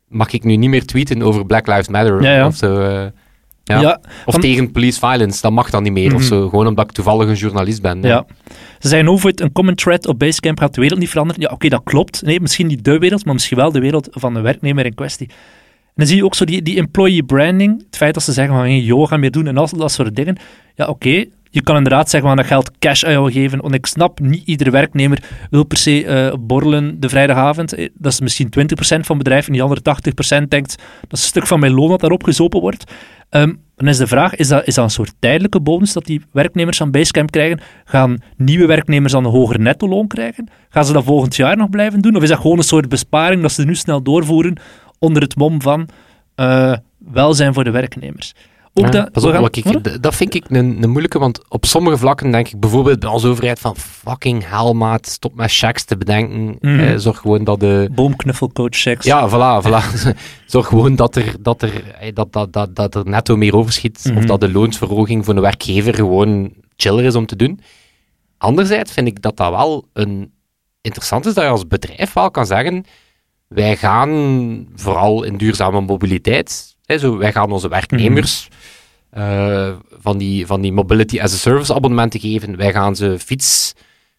mag 0.09 0.33
ik 0.33 0.45
nu 0.45 0.57
niet 0.57 0.71
meer 0.71 0.87
tweeten 0.87 1.23
over 1.23 1.47
Black 1.47 1.67
Lives 1.67 1.89
Matter? 1.89 2.23
Ja, 2.23 2.35
ja. 2.35 2.47
Of, 2.47 2.57
zo, 2.57 2.81
eh, 2.81 3.07
ja. 3.65 3.81
Ja, 3.81 4.01
of 4.25 4.33
van- 4.33 4.41
tegen 4.41 4.73
police 4.73 4.99
violence, 4.99 5.41
dat 5.41 5.53
mag 5.53 5.71
dan 5.71 5.83
niet 5.83 5.93
meer. 5.93 6.15
Of 6.15 6.21
Mhm. 6.21 6.29
zo, 6.29 6.49
gewoon 6.49 6.67
omdat 6.67 6.85
ik 6.85 6.93
toevallig 6.93 7.29
een 7.29 7.35
journalist 7.35 7.83
ben. 7.83 8.03
Ja. 8.03 8.27
Ze 8.79 8.89
zeggen 8.89 9.09
over 9.09 9.29
het, 9.31 9.41
een 9.41 9.53
comment 9.53 9.77
thread 9.79 10.07
op 10.07 10.19
Basecamp 10.19 10.59
gaat 10.59 10.75
de 10.75 10.81
wereld 10.81 11.01
niet 11.01 11.09
veranderen. 11.09 11.43
Ja, 11.43 11.49
oké, 11.49 11.69
dat 11.69 11.81
klopt. 11.85 12.23
Nee, 12.23 12.41
misschien 12.41 12.67
niet 12.67 12.85
de 12.85 12.99
wereld, 12.99 13.25
maar 13.25 13.35
misschien 13.35 13.57
wel 13.57 13.73
de 13.73 13.81
wereld 13.81 14.09
van 14.11 14.35
de 14.35 14.41
werknemer 14.41 14.85
in 14.87 14.95
kwestie. 14.95 15.31
Dan 15.99 16.07
zie 16.07 16.17
je 16.17 16.25
ook 16.25 16.35
zo 16.35 16.45
die, 16.45 16.63
die 16.63 16.77
employee 16.77 17.23
branding, 17.23 17.85
het 17.87 17.97
feit 17.97 18.15
dat 18.15 18.23
ze 18.23 18.33
zeggen 18.33 18.55
van 18.55 18.65
geen 18.65 18.83
yoga 18.83 19.17
meer 19.17 19.31
doen 19.31 19.47
en 19.47 19.57
al 19.57 19.69
dat 19.77 19.93
soort 19.93 20.17
dingen. 20.17 20.37
Ja, 20.75 20.87
oké, 20.87 21.25
je 21.51 21.63
kan 21.63 21.77
inderdaad 21.77 22.11
zeggen 22.11 22.29
van 22.29 22.39
dat 22.39 22.47
geld 22.47 22.71
cash 22.79 23.05
aan 23.05 23.13
jou 23.13 23.33
geven, 23.33 23.61
want 23.61 23.75
ik 23.75 23.87
snap, 23.87 24.21
niet 24.21 24.43
iedere 24.47 24.71
werknemer 24.71 25.23
wil 25.51 25.65
per 25.65 25.77
se 25.77 26.05
eh, 26.05 26.35
borrelen 26.41 27.01
de 27.01 27.09
vrijdagavond. 27.09 27.75
Eh, 27.75 27.89
Dat 27.95 28.13
is 28.13 28.21
misschien 28.21 28.49
20% 28.49 29.07
van 29.07 29.19
bedrijf 29.19 29.47
en 29.47 29.53
die 29.53 29.63
andere 29.63 29.81
80% 29.81 30.49
denkt 30.49 30.77
dat 31.01 31.19
is 31.19 31.23
een 31.23 31.29
stuk 31.29 31.47
van 31.47 31.61
mijn 31.61 31.73
loon 31.73 31.89
dat 31.89 32.01
daarop 32.01 32.23
gezopen 32.25 32.61
wordt. 32.61 32.93
Ehm, 33.31 33.53
dan 33.77 33.89
is 33.89 33.97
de 33.97 34.07
vraag, 34.07 34.35
is 34.35 34.49
dat, 34.49 34.67
is 34.67 34.75
dat 34.75 34.85
een 34.85 34.91
soort 34.91 35.15
tijdelijke 35.19 35.61
bonus 35.61 35.93
dat 35.93 36.05
die 36.05 36.23
werknemers 36.33 36.77
van 36.77 36.91
Basecamp 36.91 37.31
krijgen? 37.31 37.61
Gaan 37.85 38.19
nieuwe 38.37 38.67
werknemers 38.67 39.13
dan 39.13 39.25
een 39.25 39.31
hoger 39.31 39.61
netto-loon 39.61 40.07
krijgen? 40.07 40.49
Gaan 40.69 40.85
ze 40.85 40.93
dat 40.93 41.05
volgend 41.05 41.37
jaar 41.37 41.57
nog 41.57 41.71
blijven 41.71 42.01
doen? 42.01 42.17
Of 42.17 42.23
is 42.23 42.29
dat 42.29 42.41
gewoon 42.41 42.59
een 42.59 42.65
soort 42.65 42.89
besparing 42.89 43.43
dat 43.43 43.53
ze 43.53 43.65
nu 43.65 43.75
snel 43.75 44.03
doorvoeren 44.03 44.57
onder 44.99 45.23
het 45.23 45.37
mom 45.37 45.63
van 45.63 45.89
eh, 46.35 46.73
welzijn 46.99 47.55
voor 47.55 47.65
de 47.65 47.71
werknemers? 47.71 48.33
Ook 48.75 48.85
Ja, 48.85 48.91
dat, 48.91 49.13
pas 49.13 49.25
op, 49.25 49.31
gaan- 49.33 49.45
ik, 49.85 50.03
dat 50.03 50.15
vind 50.15 50.35
ik 50.35 50.45
een, 50.51 50.83
een 50.83 50.91
moeilijke, 50.91 51.19
want 51.19 51.41
op 51.49 51.65
sommige 51.67 51.97
vlakken 51.99 52.31
denk 52.31 52.49
ik 52.49 52.61
bijvoorbeeld 52.61 52.99
bij 53.01 53.09
onze 53.09 53.29
overheid 53.29 53.59
van 53.59 53.77
fucking 53.77 54.45
hell, 54.49 54.73
maat, 54.73 55.07
stop 55.07 55.35
met 55.35 55.53
checks 55.53 55.85
te 55.85 55.97
bedenken. 55.97 56.57
Mhm. 56.61 56.79
Eh, 56.81 56.97
zorg 56.97 57.19
gewoon 57.19 57.45
dat 57.45 57.61
de... 57.61 57.89
Boomknuffelcoach 57.93 58.75
seks. 58.75 59.05
Ja, 59.07 59.29
voilà, 59.31 59.63
voilà. 59.67 60.09
Zorg 60.47 60.67
gewoon 60.67 60.97
dat 60.97 61.17
er, 61.17 61.35
dat 61.41 61.63
er, 61.63 61.91
eh, 62.01 62.15
dat, 62.15 62.33
dat, 62.33 62.53
dat, 62.53 62.77
dat 62.77 62.95
er 62.95 63.05
netto 63.07 63.37
meer 63.37 63.55
overschiet, 63.57 64.05
Mhm. 64.05 64.17
of 64.17 64.25
dat 64.25 64.41
de 64.41 64.53
loonsverhoging 64.53 65.25
voor 65.25 65.35
een 65.35 65.41
werkgever 65.41 65.95
gewoon 65.95 66.53
chiller 66.77 67.05
is 67.05 67.15
om 67.15 67.27
te 67.27 67.37
doen. 67.37 67.61
Anderzijds 68.39 68.93
vind 68.93 69.07
ik 69.07 69.23
dat 69.23 69.37
dat 69.37 69.51
wel 69.51 69.89
een 69.93 70.33
interessant 70.81 71.27
is 71.27 71.35
dat 71.35 71.45
je 71.45 71.51
als 71.51 71.67
bedrijf 71.67 72.13
wel 72.13 72.31
kan 72.31 72.47
zeggen, 72.47 72.85
wij 73.49 73.77
gaan 73.77 74.67
vooral 74.75 75.23
in 75.23 75.37
duurzame 75.37 75.81
mobiliteit, 75.81 76.77
hè, 76.85 76.99
zo, 76.99 77.17
wij 77.17 77.33
gaan 77.33 77.53
onze 77.53 77.69
werknemers 77.69 78.49
eh, 79.11 79.71
van, 80.01 80.19
die, 80.19 80.47
van 80.47 80.61
die 80.61 80.73
mobility 80.73 81.21
as 81.21 81.33
a 81.33 81.37
service 81.37 81.75
abonnementen 81.75 82.21
geven, 82.21 82.57
wij 82.57 82.73
gaan 82.73 82.97
ze 82.97 83.19
fiets, 83.19 83.75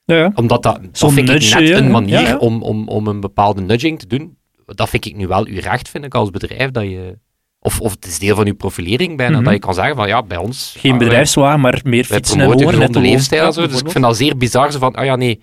Ja, 0.05 0.15
ja. 0.15 0.31
omdat 0.35 0.63
dat, 0.63 0.79
dat 0.99 1.13
vind 1.13 1.29
ik 1.29 1.49
net 1.49 1.67
ja, 1.67 1.77
een 1.77 1.91
manier. 1.91 2.37
Om, 2.39 2.61
om, 2.63 2.87
om 2.87 3.07
een 3.07 3.19
bepaalde 3.19 3.61
nudging 3.61 3.99
te 3.99 4.07
doen. 4.07 4.37
Dat 4.65 4.89
vind 4.89 5.05
ik 5.05 5.15
nu 5.15 5.27
wel 5.27 5.45
uw 5.45 5.59
recht, 5.59 5.89
vind 5.89 6.05
ik, 6.05 6.13
als 6.15 6.29
bedrijf, 6.29 6.71
dat 6.71 6.83
je... 6.83 7.17
Of, 7.61 7.81
of 7.81 7.91
het 7.91 8.05
is 8.05 8.19
deel 8.19 8.35
van 8.35 8.47
uw 8.47 8.55
profilering 8.55 9.17
bijna, 9.17 9.35
Mhm. 9.35 9.43
dat 9.43 9.53
je 9.53 9.59
kan 9.59 9.73
zeggen 9.73 9.95
van, 9.95 10.07
ja, 10.07 10.23
bij 10.23 10.37
ons... 10.37 10.75
Geen 10.77 10.91
ah, 10.93 10.97
bedrijfswagen, 10.97 11.59
maar 11.59 11.79
meer 11.83 12.03
fietsen 12.05 12.39
en 12.39 12.43
horen. 12.45 12.57
gezonde 12.59 12.77
netto-loon. 12.79 13.07
levensstijl 13.07 13.45
en 13.45 13.53
zo. 13.53 13.67
Dus 13.67 13.79
ik 13.81 13.91
vind 13.91 14.03
dat 14.03 14.17
zeer 14.17 14.37
bizar, 14.37 14.71
zo 14.71 14.79
van, 14.79 14.95
ah 14.95 15.05
ja, 15.05 15.15
nee, 15.15 15.41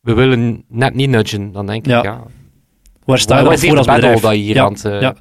we 0.00 0.12
willen 0.14 0.64
net 0.68 0.94
niet 0.94 1.08
nudgen. 1.10 1.52
Dan 1.52 1.66
denk 1.66 1.84
ik, 1.86 1.90
Ja. 1.90 2.22
Waar 3.04 3.18
sta 3.18 3.38
je 3.38 3.44
dan 3.44 3.58
voor 3.58 3.76
als 3.76 3.86
bedrijf? 3.86 4.20
dat 4.20 4.32
je 4.32 4.38
hier 4.38 4.54
Ja, 4.54 4.64
aan 4.64 4.72
het... 4.72 4.84
eh, 4.84 5.00
ja. 5.00 5.14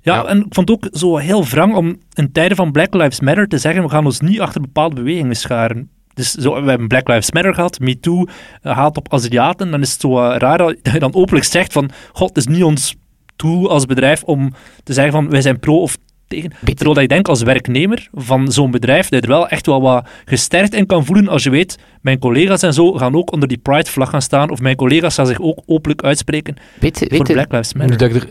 Ja, 0.00 0.14
Ja. 0.14 0.24
en 0.24 0.38
ik 0.38 0.54
vond 0.54 0.68
het 0.68 0.70
ook 0.70 0.96
zo 0.98 1.16
heel 1.16 1.44
wrang 1.44 1.74
om 1.74 1.96
in 2.12 2.32
tijden 2.32 2.56
van 2.56 2.72
Black 2.72 2.94
Lives 2.94 3.20
Matter 3.20 3.48
te 3.48 3.58
zeggen, 3.58 3.82
we 3.82 3.88
gaan 3.88 4.04
ons 4.04 4.20
niet 4.20 4.40
achter 4.40 4.60
bepaalde 4.60 4.94
bewegingen 4.94 5.36
scharen. 5.36 5.90
Dus 6.14 6.32
zo, 6.32 6.62
we 6.62 6.68
hebben 6.68 6.88
Black 6.88 7.08
Lives 7.08 7.32
Matter 7.32 7.54
gehad, 7.54 7.78
MeToo, 7.80 8.24
uh, 8.62 8.72
haat 8.76 8.96
op 8.96 9.12
Aziaten. 9.12 9.70
Dan 9.70 9.80
is 9.80 9.92
het 9.92 10.00
zo 10.00 10.18
eh, 10.18 10.36
raar 10.38 10.58
dat 10.58 10.76
je 10.92 10.98
dan 10.98 11.14
openlijk 11.14 11.46
zegt 11.46 11.72
van, 11.72 11.90
god, 12.12 12.28
het 12.28 12.36
is 12.36 12.46
niet 12.46 12.62
ons 12.64 12.94
doel 13.36 13.70
als 13.70 13.86
bedrijf 13.86 14.22
om 14.22 14.52
te 14.84 14.92
zeggen 14.92 15.12
van, 15.12 15.30
wij 15.30 15.40
zijn 15.42 15.58
pro 15.58 15.80
of 15.82 15.96
tegen. 16.28 16.50
Terwijl 16.64 16.92
dat 16.94 17.02
je 17.02 17.08
denkt 17.08 17.28
als 17.28 17.42
werknemer 17.42 18.08
van 18.12 18.52
zo'n 18.52 18.70
bedrijf, 18.70 19.08
dat 19.08 19.20
je 19.20 19.26
er 19.26 19.32
wel 19.32 19.48
echt 19.48 19.66
wel 19.66 19.80
wat 19.80 20.08
gesterkt 20.24 20.74
in 20.74 20.86
kan 20.86 21.04
voelen 21.04 21.28
als 21.28 21.42
je 21.42 21.50
weet, 21.50 21.78
mijn 22.02 22.18
collega's 22.18 22.62
en 22.62 22.74
zo 22.74 22.92
gaan 22.92 23.14
ook 23.16 23.32
onder 23.32 23.48
die 23.48 23.58
Pride-vlag 23.58 24.10
gaan 24.10 24.22
staan, 24.22 24.50
of 24.50 24.60
mijn 24.60 24.76
collega's 24.76 25.14
gaan 25.14 25.26
zich 25.26 25.40
ook 25.40 25.62
openlijk 25.66 26.02
uitspreken 26.02 26.56
Weet, 26.80 26.98
je- 26.98 27.06
voor 27.08 27.18
weet, 27.18 27.26
je- 27.26 27.32
Black 27.32 27.52
Lives 27.52 27.72
Matter. 27.74 27.98
dat 27.98 28.10
ik 28.10 28.22
er, 28.22 28.28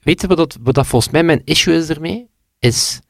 weet 0.00 0.20
je 0.20 0.26
wat 0.26 0.36
dat, 0.36 0.58
wat 0.62 0.74
dat 0.74 0.86
volgens 0.86 1.12
mij 1.12 1.22
mijn 1.22 1.42
issue 1.44 1.76
is 1.76 1.88
ermee? 1.88 2.28
Is, 2.58 3.00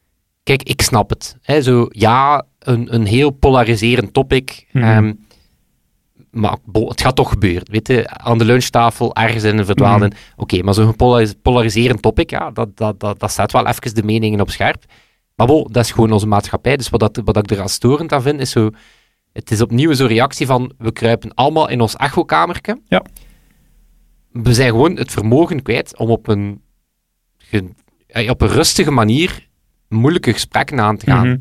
kijk, 0.43 0.63
ik 0.63 0.81
snap 0.81 1.09
het. 1.09 1.37
Hè, 1.41 1.61
zo, 1.61 1.85
ja, 1.89 2.45
een, 2.59 2.93
een 2.93 3.05
heel 3.05 3.29
polariserend 3.29 4.13
topic. 4.13 4.65
Ehm, 4.73 5.13
maar 6.31 6.57
bo, 6.65 6.87
het 6.87 7.01
gaat 7.01 7.15
toch 7.15 7.29
gebeuren. 7.29 7.71
Weet 7.71 7.87
je, 7.87 8.09
aan 8.09 8.37
de 8.37 8.45
lunchtafel, 8.45 9.15
ergens 9.15 9.43
in 9.43 9.57
een 9.57 9.65
verdwaalde. 9.65 10.05
Mhm. 10.05 10.15
Oké, 10.35 10.61
maar 10.63 10.73
zo'n 10.73 10.95
polaris- 10.95 11.35
polariserend 11.41 12.01
topic, 12.01 12.29
ja, 12.29 12.51
dat, 12.51 12.77
dat, 12.77 12.99
dat, 12.99 13.19
dat 13.19 13.31
zet 13.31 13.51
wel 13.51 13.67
even 13.67 13.95
de 13.95 14.03
meningen 14.03 14.41
op 14.41 14.49
scherp. 14.49 14.83
Maar 15.35 15.47
bo, 15.47 15.63
dat 15.71 15.83
is 15.83 15.91
gewoon 15.91 16.11
onze 16.11 16.27
maatschappij. 16.27 16.77
Dus 16.77 16.89
wat, 16.89 16.99
dat, 16.99 17.21
wat 17.23 17.37
ik 17.37 17.51
er 17.51 17.61
als 17.61 17.73
storend 17.73 18.13
aan 18.13 18.21
vind, 18.21 18.39
is 18.39 18.51
zo... 18.51 18.69
Het 19.33 19.51
is 19.51 19.61
opnieuw 19.61 19.93
zo'n 19.93 20.07
reactie 20.07 20.45
van, 20.45 20.73
we 20.77 20.91
kruipen 20.91 21.33
allemaal 21.33 21.69
in 21.69 21.81
ons 21.81 21.95
echokamertje. 21.95 22.81
Ja. 22.87 23.03
We 24.31 24.53
zijn 24.53 24.69
gewoon 24.69 24.95
het 24.97 25.11
vermogen 25.11 25.61
kwijt 25.61 25.97
om 25.97 26.09
op 26.09 26.27
een, 26.27 26.61
eh, 28.07 28.29
op 28.29 28.41
een 28.41 28.47
rustige 28.47 28.91
manier 28.91 29.47
moeilijke 29.89 30.33
gesprekken 30.33 30.79
aan 30.79 30.97
te 30.97 31.05
gaan. 31.05 31.27
Mhm. 31.27 31.37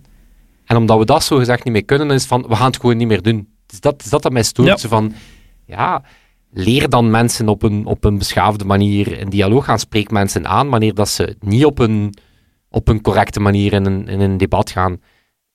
En 0.65 0.77
omdat 0.77 0.99
we 0.99 1.05
dat 1.05 1.25
zo 1.25 1.37
gezegd 1.37 1.65
niet 1.65 1.73
meer 1.73 1.85
kunnen, 1.85 2.11
is 2.11 2.27
van, 2.27 2.43
we 2.49 2.55
gaan 2.57 2.67
het 2.67 2.81
gewoon 2.81 2.97
niet 2.97 3.09
meer 3.09 3.23
doen. 3.23 3.56
Het 3.67 3.73
is 3.73 3.81
dat, 3.81 3.93
het 3.93 4.05
is 4.05 4.11
dat 4.11 4.23
dat 4.23 4.33
mij 4.33 4.43
stoort. 4.43 4.69
Ja. 4.69 4.77
Zo 4.77 4.89
van, 4.89 5.13
ja, 5.67 6.03
leer 6.53 6.89
dan 6.89 7.11
mensen 7.11 7.49
op 7.49 7.63
een, 7.63 7.87
op 7.87 8.05
een 8.05 8.19
beschaafde 8.19 8.65
manier 8.65 9.19
in 9.19 9.29
dialoog 9.29 9.65
gaan. 9.65 9.79
Spreek 9.79 10.11
mensen 10.11 10.47
aan 10.47 10.69
wanneer 10.69 10.95
dat 10.95 11.09
ze 11.09 11.37
niet 11.41 11.65
op 11.65 11.79
een, 11.79 12.15
op 12.71 12.89
een 12.89 13.01
correcte 13.01 13.41
manier 13.41 13.73
in 13.73 13.87
een, 13.87 14.09
in 14.09 14.21
een 14.21 14.37
debat 14.37 14.71
gaan. 14.71 15.01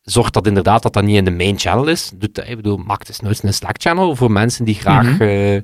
Zorg 0.01 0.30
dat 0.30 0.48
inderdaad 0.48 0.84
dat 0.84 0.94
dat 0.94 1.03
niet 1.03 1.15
in 1.18 1.25
de 1.25 1.32
main 1.32 1.60
channel 1.60 1.88
is. 1.88 2.12
Doet, 2.15 2.38
ik 2.50 2.56
bedoel, 2.56 2.77
maak 2.77 3.06
dus 3.06 3.20
nooit 3.20 3.44
een 3.44 3.53
Slack 3.53 3.75
channel 3.82 4.15
voor 4.15 4.32
mensen 4.32 4.65
die 4.65 4.75
graag 4.75 5.06
Mhm. 5.12 5.22
eh, 5.22 5.62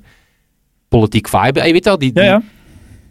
politiek 0.88 1.28
viben. 1.28 1.68
Je 1.68 1.74
weet 1.74 1.86
wel, 1.86 1.98
die, 1.98 2.12
Ja, 2.14 2.22
die- 2.22 2.30
ja. 2.30 2.42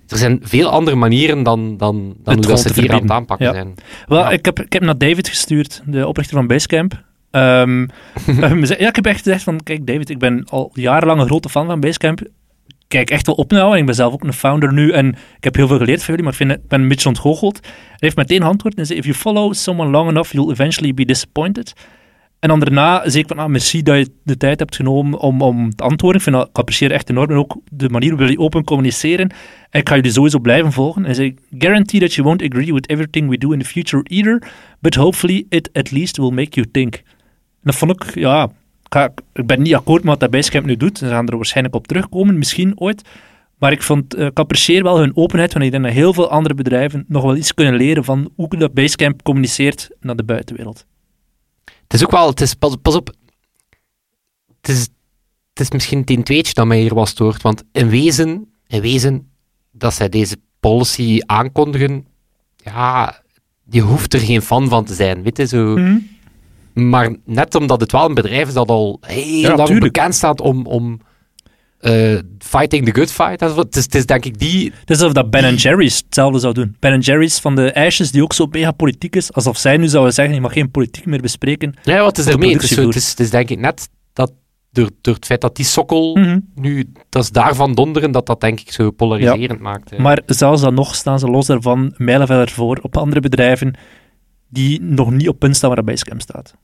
er 0.09 0.19
zijn 0.19 0.41
veel 0.43 0.69
andere 0.69 0.97
manieren 0.97 1.43
dan, 1.43 1.77
dan, 1.77 2.15
dan 2.23 2.35
hoe 2.35 2.47
dat 2.47 2.61
ze 2.61 2.69
het 2.69 2.77
hier 2.77 2.93
aan 2.93 3.03
het 3.03 3.11
aanpakken 3.11 3.47
Ja. 3.47 3.53
zijn. 3.53 3.75
Wel, 4.07 4.33
ik, 4.33 4.45
heb, 4.45 4.61
ik 4.61 4.73
heb 4.73 4.83
naar 4.83 4.99
David 4.99 5.29
gestuurd, 5.29 5.83
de 5.87 6.07
oprichter 6.07 6.37
van 6.37 6.47
Basecamp. 6.47 7.05
Ehm, 7.31 7.87
ehm, 8.41 8.65
ja, 8.65 8.89
ik 8.89 8.97
heb 8.97 9.07
echt 9.07 9.23
gezegd 9.23 9.43
van, 9.43 9.63
kijk 9.63 9.87
David, 9.87 10.11
ik 10.11 10.19
ben 10.19 10.45
al 10.49 10.71
jarenlang 10.75 11.21
een 11.21 11.27
grote 11.27 11.49
fan 11.49 11.67
van 11.67 11.81
Basecamp. 11.81 12.21
Kijk 12.89 13.11
echt 13.11 13.27
wel 13.27 13.35
op 13.35 13.51
jou 13.51 13.73
en 13.73 13.79
ik 13.79 13.87
ben 13.87 13.95
zelf 13.95 14.13
ook 14.13 14.25
een 14.25 14.33
founder 14.33 14.73
nu 14.73 14.91
en 14.91 15.09
ik 15.09 15.45
heb 15.45 15.55
heel 15.55 15.67
veel 15.67 15.79
geleerd 15.79 15.99
van 15.99 16.15
jullie, 16.15 16.23
maar 16.23 16.33
ik, 16.33 16.39
vind, 16.39 16.51
ik 16.51 16.69
ben 16.69 16.81
een 16.81 16.89
beetje 16.89 17.09
ontgoocheld. 17.09 17.59
Hij 17.63 17.97
heeft 17.99 18.17
meteen 18.17 18.43
antwoord 18.43 18.75
en 18.75 18.87
zei, 18.87 18.99
if 18.99 19.05
you 19.05 19.17
follow 19.17 19.55
someone 19.55 19.91
long 19.91 20.09
enough, 20.09 20.33
you'll 20.33 20.51
eventually 20.51 20.95
be 20.95 21.05
disappointed. 21.05 21.75
En 22.39 22.49
dan 22.49 22.61
daarna 22.61 23.09
zei 23.09 23.23
ik 23.23 23.29
van, 23.29 23.39
ah, 23.39 23.49
merci 23.49 23.83
dat 23.83 23.97
je 23.97 24.13
de 24.25 24.37
tijd 24.37 24.59
hebt 24.59 24.77
genomen 24.77 25.19
om, 25.19 25.43
om 25.43 25.71
te 25.71 25.83
antwoorden. 25.83 26.21
Ik, 26.21 26.27
vind 26.27 26.37
dat, 26.37 26.49
ik 26.49 26.59
apprecieer 26.59 26.91
echt 26.91 27.11
enorm 27.11 27.31
en 27.31 27.37
ook 27.37 27.57
de 27.71 27.89
manier 27.89 28.11
waarop 28.11 28.29
jullie 28.29 28.45
open 28.45 28.65
communiceren. 28.65 29.31
En 29.71 29.81
ik 29.81 29.89
ga 29.89 29.95
jullie 29.95 30.11
sowieso 30.11 30.39
blijven 30.39 30.73
volgen. 30.73 31.05
En 31.05 31.15
zei, 31.15 31.35
guarantee 31.59 32.01
that 32.01 32.15
you 32.15 32.27
won't 32.27 32.43
agree 32.43 32.73
with 32.73 32.89
everything 32.89 33.29
we 33.29 33.39
do 33.39 33.53
in 33.53 33.59
the 33.59 33.65
future 33.65 34.03
either, 34.09 34.43
but 34.81 34.95
hopefully 34.95 35.47
it 35.49 35.71
at 35.73 35.91
least 35.91 36.17
will 36.17 36.31
make 36.31 36.55
you 36.55 36.67
think. 36.71 37.03
En 37.67 37.73
dat 37.73 37.81
vond 37.81 38.03
ik, 38.03 38.15
ja, 38.15 38.51
ik, 39.33 39.47
ben 39.47 39.63
niet 39.63 39.75
akkoord 39.75 40.03
met 40.03 40.11
wat 40.11 40.21
dat 40.21 40.31
Basecamp 40.31 40.67
nu 40.67 40.77
doet. 40.77 40.99
Ze 40.99 41.09
gaan 41.09 41.29
er 41.29 41.37
waarschijnlijk 41.37 41.75
op 41.77 41.87
terugkomen, 41.87 42.39
misschien 42.39 42.81
ooit. 42.81 43.03
Maar 43.59 43.73
ik, 43.73 43.83
vond, 43.83 44.15
eh, 44.15 44.27
ik 44.27 44.39
apprecieer 44.39 44.83
wel 44.83 44.99
hun 44.99 45.17
openheid, 45.17 45.53
want 45.53 45.65
ik 45.65 45.71
denk 45.71 45.85
dat 45.85 45.93
heel 45.93 46.13
veel 46.13 46.31
andere 46.31 46.55
bedrijven 46.55 47.05
nog 47.09 47.23
wel 47.23 47.37
iets 47.37 47.55
kunnen 47.55 47.75
leren 47.75 48.05
van 48.05 48.31
hoe 48.35 48.49
dat 48.49 48.75
Basecamp 48.75 49.23
communiceert 49.23 49.89
naar 50.01 50.17
de 50.17 50.25
buitenwereld. 50.25 50.87
Het 51.65 51.95
is 51.95 52.05
ook 52.05 52.11
wel, 52.11 52.29
het 52.29 52.41
is, 52.41 52.55
pas, 52.55 52.77
pas 52.83 52.95
op, 52.95 53.15
het 54.61 54.69
is, 54.69 54.81
het 55.51 55.61
is 55.61 55.71
misschien 55.71 55.99
het 55.99 56.11
een 56.11 56.23
tweetje 56.23 56.55
dat 56.55 56.67
mij 56.67 56.81
hier 56.81 56.95
was 56.95 57.11
stoort, 57.11 57.43
want 57.43 57.63
in 57.73 57.89
wezen, 57.89 58.53
in 58.67 58.81
wezen, 58.81 59.31
dat 59.71 59.95
zij 59.95 60.09
deze 60.09 60.37
policy 60.61 61.21
aankondigen, 61.25 62.07
ja, 62.57 63.23
je 63.71 63.81
hoeft 63.81 64.15
er 64.15 64.21
geen 64.21 64.43
fan 64.43 64.69
van 64.69 64.85
te 64.85 64.95
zijn, 64.95 65.23
weet 65.23 65.37
je, 65.37 65.47
zo. 65.47 65.77
Maar 66.85 67.17
net 67.25 67.55
omdat 67.55 67.81
het 67.81 67.93
wel 67.93 68.05
een 68.09 68.15
bedrijf 68.15 68.49
is 68.49 68.55
dat 68.55 68.69
al 68.69 68.99
heel 69.01 69.41
Ja, 69.41 69.55
lang 69.55 69.69
tuurlijk. 69.69 69.93
bekend 69.93 70.15
staat 70.15 70.41
om, 70.41 70.67
om 70.67 71.01
eh, 71.79 72.19
fighting 72.39 72.85
the 72.85 72.95
good 72.95 73.13
fight, 73.13 73.39
dat 73.39 73.51
is 73.51 73.57
wat- 73.57 73.65
het 73.65 73.77
is, 73.77 73.85
het 73.85 73.95
is 73.95 74.07
denk 74.07 74.25
ik 74.25 74.39
die, 74.39 74.73
Het 74.81 74.91
is 74.91 74.97
alsof 75.01 75.13
dat 75.13 75.31
Ben 75.31 75.55
Jerry's 75.55 75.97
hetzelfde 76.05 76.39
zou 76.39 76.55
doen. 76.55 76.77
Ben 76.79 77.01
Jerry's 77.01 77.39
van 77.41 77.55
de 77.55 77.71
ijsjes, 77.71 78.11
die 78.11 78.23
ook 78.23 78.33
zo 78.33 78.47
mega 78.51 78.71
politiek 78.71 79.17
is, 79.17 79.33
alsof 79.33 79.57
zij 79.57 79.77
nu 79.77 79.89
zouden 79.89 80.13
zeggen, 80.15 80.35
je 80.35 80.41
mag 80.41 80.53
geen 80.53 80.71
politiek 80.71 81.07
meer 81.07 81.21
bespreken. 81.21 81.75
ja, 81.83 82.01
wat 82.03 82.19
is 82.19 82.27
ermee? 82.27 82.53
Het 82.53 82.63
is, 82.63 82.77
het, 82.77 82.95
is, 82.95 83.11
het 83.11 83.21
is 83.21 83.31
denk 83.31 83.51
ik 83.51 83.59
net 83.59 83.89
dat 84.13 84.33
door, 84.73 84.91
door 85.01 85.15
het 85.15 85.27
feit 85.27 85.41
dat 85.41 85.57
die 85.57 85.65
sokkel 85.65 86.17
Mhm. 86.17 86.39
nu, 86.55 86.93
dat 87.09 87.23
is 87.23 87.31
daarvan 87.31 87.75
donderen, 87.75 88.11
dat 88.13 88.27
dat 88.27 88.41
denk 88.41 88.61
ik 88.61 88.73
zo 88.73 88.91
polariserend 88.91 89.61
maakt. 89.61 89.91
hè. 89.91 89.99
Maar 89.99 90.23
zelfs 90.27 90.61
dan 90.63 90.75
nog 90.75 90.95
staan 90.95 91.19
ze 91.19 91.27
los 91.31 91.47
daarvan 91.47 91.95
mijlenverder 91.97 92.51
voor 92.51 92.79
op 92.83 92.97
andere 92.97 93.21
bedrijven 93.21 93.75
die 94.57 94.81
nog 94.83 95.11
niet 95.11 95.29
op 95.29 95.39
punt 95.39 95.57
staan 95.57 95.71
waar 95.75 95.85
Basecamp 95.85 96.21
staat. 96.21 96.55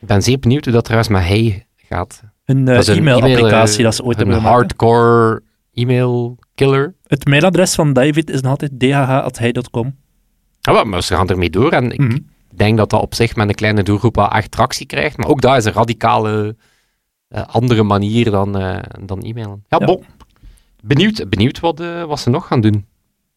Ik 0.00 0.10
ben 0.10 0.22
zeer 0.22 0.38
benieuwd 0.38 0.64
hoe 0.64 0.72
dat 0.72 0.84
trouwens 0.84 1.10
met 1.12 1.22
hij 1.22 1.66
gaat. 1.76 2.22
Een 2.44 2.68
is 2.68 2.88
e-mail-applicatie 2.88 3.78
eh, 3.78 3.84
dat 3.84 3.94
ze 3.94 4.02
ooit 4.04 4.20
een 4.20 4.26
hebben 4.26 4.36
gemaakt. 4.42 4.56
hardcore 4.56 5.42
e-mail 5.72 6.38
killer. 6.54 6.94
Het 7.06 7.26
mailadres 7.26 7.74
van 7.74 7.92
David 7.92 8.30
is 8.30 8.40
nog 8.40 8.50
altijd 8.50 8.72
dhh.hij.com. 8.80 9.96
Ja, 10.60 10.72
maar- 10.72 10.88
maar 10.88 11.02
ze 11.02 11.14
gaan 11.14 11.28
ermee 11.28 11.50
door 11.50 11.72
en 11.72 11.90
ik 11.92 11.98
Mhm. 12.00 12.18
denk 12.54 12.76
dat 12.76 12.90
dat 12.90 13.00
op 13.00 13.14
zich 13.14 13.36
met 13.36 13.48
een 13.48 13.54
kleine 13.54 13.82
doelgroep 13.82 14.14
wel 14.16 14.30
echt 14.30 14.50
tractie 14.50 14.86
krijgt. 14.86 15.16
Maar 15.16 15.28
ook 15.28 15.40
dat 15.40 15.56
is 15.56 15.64
een 15.64 15.72
radicale 15.72 16.56
eh, 17.28 17.42
andere 17.46 17.82
manier 17.82 18.30
dan, 18.30 18.58
eh, 18.58 18.78
dan 19.04 19.22
e-mailen. 19.22 19.64
Ja, 19.68 19.76
Ja. 19.80 19.86
bon. 19.86 20.04
Benieuwd, 20.82 21.28
benieuwd 21.28 21.60
wat, 21.60 21.82
wat 22.06 22.20
ze 22.20 22.30
nog 22.30 22.46
gaan 22.46 22.60
doen. 22.60 22.86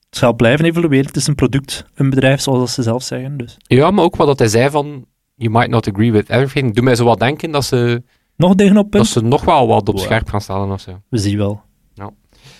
Het 0.09 0.17
zal 0.17 0.33
blijven 0.33 0.65
evolueren. 0.65 1.07
Het 1.07 1.15
is 1.15 1.27
een 1.27 1.35
product, 1.35 1.85
een 1.95 2.09
bedrijf, 2.09 2.41
zoals 2.41 2.73
ze 2.73 2.83
zelf 2.83 3.03
zeggen. 3.03 3.37
Dus. 3.37 3.57
Ja, 3.57 3.91
maar 3.91 4.03
ook 4.03 4.15
wat 4.15 4.27
dat 4.27 4.39
hij 4.39 4.47
zei 4.47 4.69
van 4.69 5.05
you 5.35 5.51
might 5.51 5.69
not 5.69 5.87
agree 5.87 6.11
with 6.11 6.29
everything. 6.29 6.75
Doet 6.75 6.83
mij 6.83 6.95
zo 6.95 7.03
wat 7.05 7.19
denken 7.19 7.51
dat 7.51 7.65
ze, 7.65 8.03
Nog 8.35 8.55
tegen 8.55 8.77
op 8.77 8.89
punt? 8.89 9.03
dat 9.03 9.13
ze 9.13 9.21
nog 9.21 9.45
wel 9.45 9.67
wat 9.67 9.89
op 9.89 9.95
Wow. 9.95 10.03
scherp 10.03 10.29
gaan 10.29 10.41
stellen 10.41 10.71
of 10.71 10.81
zo. 10.81 11.01
We 11.09 11.17
zien 11.17 11.37
wel. 11.37 11.61
Ja. 11.93 12.11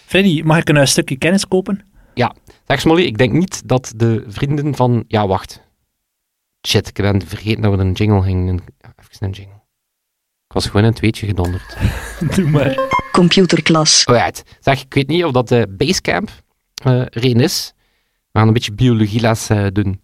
Freddy, 0.05 0.41
mag 0.41 0.57
ik 0.57 0.69
een 0.69 0.77
eh, 0.77 0.85
stukje 0.85 1.17
kennis 1.17 1.47
kopen? 1.47 1.85
Zeg 2.67 2.79
Smolly, 2.81 3.01
ik 3.03 3.17
denk 3.17 3.33
niet 3.33 3.67
dat 3.67 3.93
de 3.95 4.23
vrienden 4.27 4.75
van... 4.75 5.03
Ja, 5.07 5.27
wacht. 5.27 5.61
Shit, 6.67 6.87
ik 6.87 6.93
ben 6.93 7.21
vergeten 7.27 7.61
dat 7.61 7.75
we 7.75 7.81
een 7.81 7.91
jingle 7.91 8.21
gingen. 8.21 8.59
Ja, 8.77 8.93
Even 8.99 9.27
een 9.27 9.31
jingle. 9.31 9.55
Ik 10.47 10.53
was 10.53 10.65
gewoon 10.65 10.83
een 10.85 10.93
tweetje 10.93 11.25
gedonderd. 11.27 11.77
Doe 12.35 12.49
maar. 12.49 12.79
Computerklas. 13.11 14.05
Alright. 14.05 14.43
Zeg, 14.59 14.81
ik 14.81 14.93
weet 14.93 15.07
niet 15.07 15.23
of 15.23 15.31
dat 15.31 15.47
de 15.47 15.75
Basecamp 15.77 16.29
eh 16.83 17.01
erin 17.09 17.39
is. 17.39 17.73
We 18.31 18.39
gaan 18.39 18.47
een 18.47 18.53
beetje 18.53 18.73
biologieles 18.73 19.49
eh, 19.49 19.65
doen. 19.71 20.01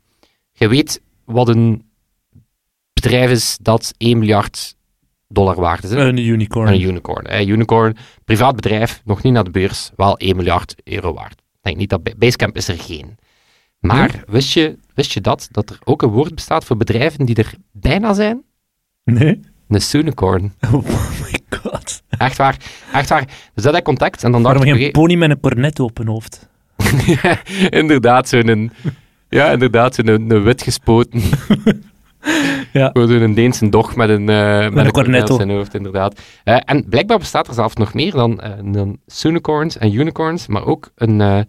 Je 0.52 0.68
weet 0.68 1.02
wat 1.26 1.48
een 1.48 1.84
bedrijf 2.94 3.32
is 3.32 3.58
dat 3.62 3.94
1 3.98 4.18
miljard 4.20 4.76
dollar 5.28 5.56
waard 5.56 5.84
is. 5.84 5.90
Hè? 5.90 5.98
Een 5.98 6.18
unicorn. 6.18 6.68
Een 6.68 6.82
unicorn. 6.82 7.28
Hè? 7.28 7.42
Unicorn, 7.42 7.98
privaat 8.26 8.56
bedrijf, 8.56 9.02
nog 9.06 9.24
niet 9.24 9.34
naar 9.34 9.44
de 9.44 9.52
beurs, 9.52 9.92
wel 9.96 10.18
1 10.18 10.36
miljard 10.36 10.76
euro 10.84 11.14
waard. 11.14 11.34
Ik 11.34 11.60
denk 11.62 11.78
niet 11.78 11.90
dat 11.90 12.04
Ba- 12.04 12.14
Basecamp 12.18 12.56
is 12.56 12.68
er 12.68 12.80
geen. 12.80 13.18
Maar 13.80 14.24
wist, 14.28 14.54
je, 14.54 14.78
wist 14.94 15.12
je 15.12 15.22
dat, 15.22 15.48
dat 15.52 15.70
er 15.70 15.80
ook 15.84 16.02
een 16.02 16.10
woord 16.10 16.36
bestaat 16.36 16.66
voor 16.66 16.78
bedrijven 16.78 17.26
die 17.26 17.36
er 17.36 17.54
bijna 17.72 18.14
zijn? 18.14 18.44
Nee? 19.04 19.40
Een 19.68 19.82
unicorn. 19.94 20.54
Oh 20.74 20.84
my 21.22 21.40
god. 21.50 22.02
Echt 22.10 22.38
waar. 22.38 22.58
Echt 22.94 23.10
waar. 23.10 23.28
Dus 23.54 23.64
dat 23.64 23.82
contact 23.82 24.24
en 24.24 24.32
dan 24.32 24.44
dacht 24.44 24.56
Waarom 24.56 24.74
ik... 24.76 24.82
geen 24.82 24.92
pony 24.92 25.16
met 25.16 25.30
een 25.30 25.40
cornet 25.40 25.80
op 25.80 25.98
hun 25.98 26.08
hoofd? 26.08 26.50
inderdaad, 27.82 28.30
zo'n... 28.30 28.72
Ja, 29.30 29.52
inderdaad, 29.52 29.96
zo'n 29.96 30.08
een 30.08 30.44
wit 30.44 30.62
gespoten. 30.62 31.22
Ja. 32.74 32.90
Gewoon 32.94 33.08
zo'n 33.08 33.34
Deense 33.34 33.70
dog 33.70 33.96
met 33.96 34.10
een, 34.10 34.30
eh 34.30 34.58
met 34.58 34.64
een 34.64 34.72
cornet 34.72 34.92
cornetto. 34.94 35.34
op 35.34 35.40
zijn 35.40 35.50
hoofd, 35.52 35.74
inderdaad. 35.74 36.22
Eh, 36.44 36.58
en 36.66 36.86
blijkbaar 36.90 37.18
bestaat 37.18 37.48
er 37.48 37.54
zelfs 37.54 37.76
nog 37.76 37.94
meer 37.94 38.12
dan, 38.12 38.42
eh, 38.42 38.52
dan 38.64 38.98
unicorns 39.26 39.78
en 39.78 39.94
unicorns, 39.94 40.48
maar 40.48 40.66
ook 40.66 40.92
een, 40.96 41.20
een 41.20 41.48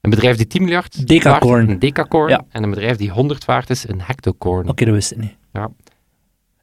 bedrijf 0.00 0.36
die 0.36 0.46
10 0.46 0.62
miljard 0.62 1.08
Decacorn. 1.08 1.50
waard 1.56 1.68
een 1.68 1.78
decacorn, 1.78 2.28
Ja. 2.30 2.44
en 2.50 2.62
een 2.62 2.70
bedrijf 2.70 2.96
die 2.96 3.10
100 3.10 3.44
waard 3.44 3.70
is, 3.70 3.88
een 3.88 4.00
hectocorn. 4.02 4.68
Oké, 4.68 4.84
dat 4.84 4.94
wist 4.94 5.12
ik 5.12 5.18
niet. 5.18 5.36
Ja. 5.52 5.70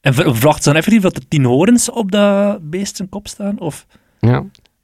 En 0.01 0.13
verwacht 0.13 0.63
ze 0.63 0.69
dan 0.69 0.77
effectief 0.77 1.01
dat 1.01 1.15
er 1.15 1.27
tien 1.27 1.43
horens 1.45 1.91
op 1.91 2.11
dat 2.11 2.69
beest 2.69 2.95
zijn 2.95 3.09
kop 3.09 3.27
staan? 3.27 3.59
Of 3.59 3.85
Ja. 4.19 4.43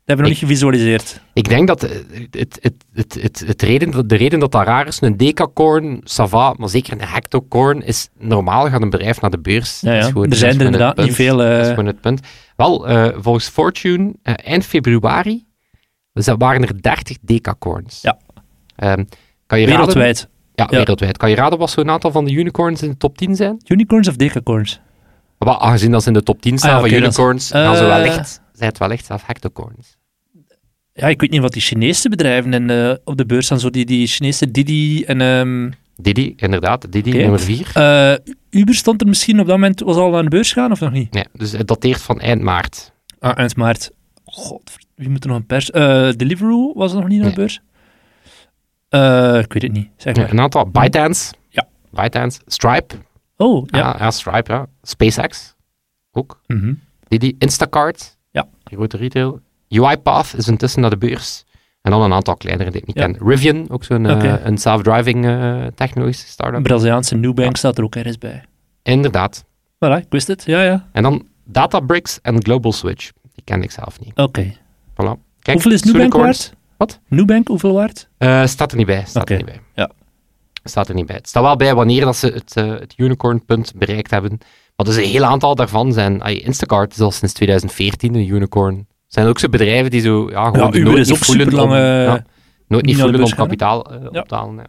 Hebben 0.10 0.26
we 0.26 0.32
nog 0.32 0.42
niet 0.42 0.50
gevisualiseerd? 0.50 1.22
Ik 1.34 1.50
denk 1.50 1.68
dat 1.68 1.84
eh, 1.84 1.90
het, 2.32 2.60
het, 2.62 2.76
het, 2.94 3.18
het, 3.22 3.44
het 3.46 3.62
reden, 3.62 4.08
de 4.08 4.16
reden 4.16 4.40
dat 4.40 4.52
dat 4.52 4.66
raar 4.66 4.88
is, 4.88 5.02
een 5.02 5.18
decacorn, 5.18 6.02
sava, 6.04 6.54
maar 6.58 6.70
zeker 6.70 6.94
een 6.94 7.02
hectocorn, 7.08 7.82
is 7.82 8.10
normaal 8.18 8.70
gaat 8.70 8.82
een 8.82 8.90
bedrijf 8.90 9.22
naar 9.22 9.30
de 9.32 9.40
beurs. 9.40 9.80
Ja, 9.82 10.02
gewoon- 10.02 10.30
Er 10.30 10.36
zijn 10.36 10.60
er 10.60 10.66
inderdaad 10.66 10.98
niet 10.98 11.14
veel... 11.16 11.44
eh, 11.44 11.50
Dat 11.50 11.62
is 11.62 11.68
gewoon 11.70 11.86
het 11.86 12.02
punt. 12.02 12.22
Wel, 12.56 12.88
eh, 12.88 13.08
volgens 13.18 13.48
Fortune, 13.50 14.14
eh, 14.24 14.34
eind 14.44 14.66
februari, 14.66 15.46
dus 16.14 16.26
waren 16.38 16.62
er 16.68 16.82
30 16.82 17.18
decacorns. 17.22 18.02
Ja. 18.02 18.18
Ehm, 18.76 19.04
kan 19.48 19.60
je 19.60 19.66
raden, 19.66 19.78
wereldwijd. 19.80 20.28
ja, 20.56 20.68
Ja. 20.70 20.78
wereldwijd. 20.78 21.18
Kan 21.18 21.30
je 21.30 21.36
raden 21.36 21.60
wat 21.60 21.70
zo'n 21.70 21.90
aantal 21.90 22.12
van 22.12 22.26
de 22.26 22.32
unicorns 22.32 22.82
in 22.82 22.90
de 22.90 22.98
top 22.98 23.18
10 23.18 23.36
zijn? 23.36 23.62
Unicorns 23.68 24.08
of 24.08 24.16
decacorns? 24.16 24.80
Maar 25.38 25.58
aangezien 25.58 25.92
dat 25.92 26.02
ze 26.02 26.08
in 26.08 26.14
de 26.14 26.24
top 26.24 26.42
10 26.42 26.58
staan 26.58 26.70
Ah, 26.70 26.82
ja, 26.86 26.90
van 26.90 26.98
unicorns, 26.98 27.50
gaan 27.52 27.76
ze 27.76 27.82
Eh. 27.84 27.88
wellicht, 27.88 28.42
zijn 28.54 28.70
het 28.70 28.78
wellicht 28.78 29.06
zelf 29.06 29.24
hectocorns. 29.26 29.98
Ja, 31.00 31.08
ik 31.08 31.22
weet 31.22 31.30
niet 31.32 31.42
wat 31.42 31.54
die 31.54 31.62
Chinese 31.62 32.10
bedrijven 32.10 32.54
in, 32.54 32.70
eh, 32.70 32.94
op 33.04 33.18
de 33.18 33.26
beurs 33.26 33.46
staan. 33.46 33.60
Zo 33.60 33.70
die, 33.70 33.86
die 33.86 34.08
Chinese 34.08 34.52
Didi 34.52 35.04
en... 35.04 35.22
ehm, 35.22 35.72
Didi, 35.96 36.34
inderdaad, 36.36 36.92
Didi, 36.92 37.12
nummer 37.12 37.40
4. 37.40 37.72
eh, 37.74 38.14
Uber 38.50 38.76
stond 38.76 39.02
er 39.02 39.08
misschien 39.08 39.40
op 39.40 39.46
dat 39.48 39.56
moment... 39.56 39.80
Was 39.80 39.96
al 39.96 40.18
aan 40.18 40.24
de 40.24 40.30
beurs 40.30 40.54
gaan 40.54 40.72
of 40.72 40.80
nog 40.80 40.92
niet? 40.92 41.12
Nee, 41.14 41.26
dus 41.34 41.52
het 41.52 41.68
dateert 41.68 42.02
van 42.02 42.20
eind 42.20 42.42
maart. 42.42 42.92
Ah, 43.20 43.38
eind 43.38 43.56
maart. 43.56 43.92
God, 44.26 44.76
wie 44.96 45.10
moet 45.10 45.24
er 45.24 45.30
nog 45.30 45.38
een 45.40 45.46
pers... 45.46 45.72
eh 45.72 46.10
Deliveroo 46.12 46.74
was 46.76 46.92
er 46.94 47.00
nog 47.00 47.08
niet 47.08 47.22
aan 47.24 47.30
de 47.30 47.36
beurs? 47.36 47.62
Ik 49.44 49.54
weet 49.54 49.62
het 49.64 49.72
niet. 49.72 49.90
Zeg 49.98 50.16
Ja, 50.16 50.22
maar. 50.22 50.32
een 50.32 50.40
aantal. 50.40 50.66
ByteDance. 50.66 51.34
Ja. 51.50 51.68
ByteDance. 51.90 52.40
Stripe. 52.46 52.96
Oh, 53.38 53.68
ja. 53.68 53.78
Ja, 53.78 53.96
ja 54.00 54.12
Stripe, 54.12 54.52
ja. 54.52 54.68
SpaceX. 54.82 55.56
Ook. 56.12 56.42
Mhm. 56.48 56.74
Didi. 57.08 57.36
Instacart. 57.40 58.18
Ja. 58.32 58.48
Grote 58.64 58.98
retail. 58.98 59.40
UiPath 59.70 60.34
is 60.38 60.48
intussen 60.48 60.82
naar 60.82 60.90
de 60.90 60.98
beurs. 60.98 61.44
En 61.82 61.92
dan 61.92 62.02
een 62.02 62.14
aantal 62.14 62.36
kleinere 62.38 62.72
die 62.72 62.82
ik 62.82 62.88
niet 62.88 62.96
Ja. 62.98 63.06
ken. 63.06 63.18
Rivian, 63.28 63.70
ook 63.70 63.84
zo'n 63.84 64.06
eh, 64.06 64.34
een 64.46 64.58
self-driving 64.58 65.26
eh, 65.26 65.66
technologische 65.76 66.28
start-up. 66.28 66.64
Braziliaanse 66.64 67.16
Nubank 67.16 67.50
Ja. 67.52 67.58
staat 67.58 67.78
er 67.78 67.84
ook 67.84 67.96
ergens 67.96 68.18
bij. 68.18 68.44
Inderdaad. 68.84 69.44
Voilà, 69.76 69.98
ik 70.02 70.06
wist 70.10 70.28
het. 70.28 70.44
Ja, 70.46 70.62
ja. 70.64 70.88
En 70.92 71.04
dan 71.04 71.28
Databricks 71.44 72.20
en 72.22 72.44
Global 72.44 72.72
Switch. 72.74 73.10
Die 73.34 73.44
ken 73.44 73.64
ik 73.64 73.72
zelf 73.72 74.00
niet. 74.00 74.18
Oké. 74.18 74.54
Voilà. 74.92 75.20
Kijk, 75.40 75.54
Hoeveel 75.54 75.72
is 75.72 75.84
Nubank 75.84 76.14
waard? 76.14 76.54
Wat? 76.78 77.00
Nubank, 77.08 77.48
hoeveel 77.48 77.74
waard? 77.74 78.10
Eh, 78.18 78.46
staat 78.46 78.72
er 78.72 78.78
niet 78.78 78.86
bij. 78.86 79.04
Staat 79.08 79.30
er 79.30 79.36
niet 79.36 79.46
bij. 79.46 79.60
ja. 79.76 79.90
Staat 80.64 80.88
er 80.90 80.96
niet 80.96 81.06
bij. 81.06 81.16
Het 81.16 81.28
staat 81.28 81.44
wel 81.44 81.56
bij 81.56 81.76
wanneer 81.76 82.06
dat 82.06 82.16
ze 82.16 82.28
het, 82.28 82.56
eh, 82.56 82.68
het 82.70 82.94
unicorn-punt 82.98 83.74
bereikt 83.76 84.12
hebben. 84.12 84.38
Maar 84.76 84.86
dus 84.86 84.96
een 84.96 85.04
heel 85.04 85.24
aantal 85.26 85.56
daarvan 85.56 85.94
zijn... 85.94 86.22
ay, 86.22 86.34
Instacart 86.36 86.92
is 86.94 87.00
al 87.00 87.12
sinds 87.12 87.34
2014 87.34 88.16
een 88.16 88.28
unicorn. 88.28 88.88
Er 89.10 89.16
zijn 89.16 89.28
ook 89.28 89.40
zo 89.40 89.50
bedrijven 89.50 89.92
die 89.92 90.02
zo... 90.02 90.30
Ja, 90.30 90.46
gewoon 90.46 90.60
Ja, 90.60 90.80
Uber 90.80 90.92
nooit 90.92 91.10
is 91.10 91.12
ook 91.14 91.18
eh, 91.74 92.04
ja, 92.04 92.26
nooit 92.68 92.86
niet 92.86 93.00
voelen 93.00 93.24
om 93.24 93.30
kapitaal 93.34 93.94
Ja. 94.12 94.20
op 94.20 94.28
te 94.28 94.36
halen. 94.36 94.56
Ja. 94.56 94.66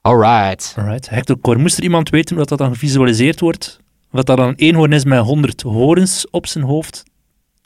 Alright. 0.00 0.74
Alright. 0.78 1.08
Hector, 1.10 1.58
moest 1.58 1.76
er 1.76 1.82
iemand 1.82 2.10
weten 2.10 2.36
hoe 2.36 2.44
dat 2.46 2.58
dan 2.58 2.72
gevisualiseerd 2.72 3.40
wordt? 3.40 3.80
Of 4.10 4.22
dat 4.22 4.36
dan 4.36 4.48
een 4.48 4.54
eenhoorn 4.54 4.92
is 4.92 5.04
met 5.04 5.18
100 5.18 5.62
horens 5.62 6.30
op 6.30 6.46
zijn 6.46 6.64
hoofd? 6.64 7.02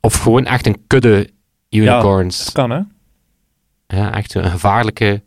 Of 0.00 0.14
gewoon 0.14 0.44
echt 0.44 0.66
een 0.66 0.83
kudde 0.87 1.30
unicorns. 1.70 2.44
Dat 2.44 2.52
kan, 2.52 2.70
hè? 2.70 2.80
Ja, 3.87 4.14
echt 4.14 4.30
zo'n 4.30 4.44
gevaarlijke. 4.44 5.22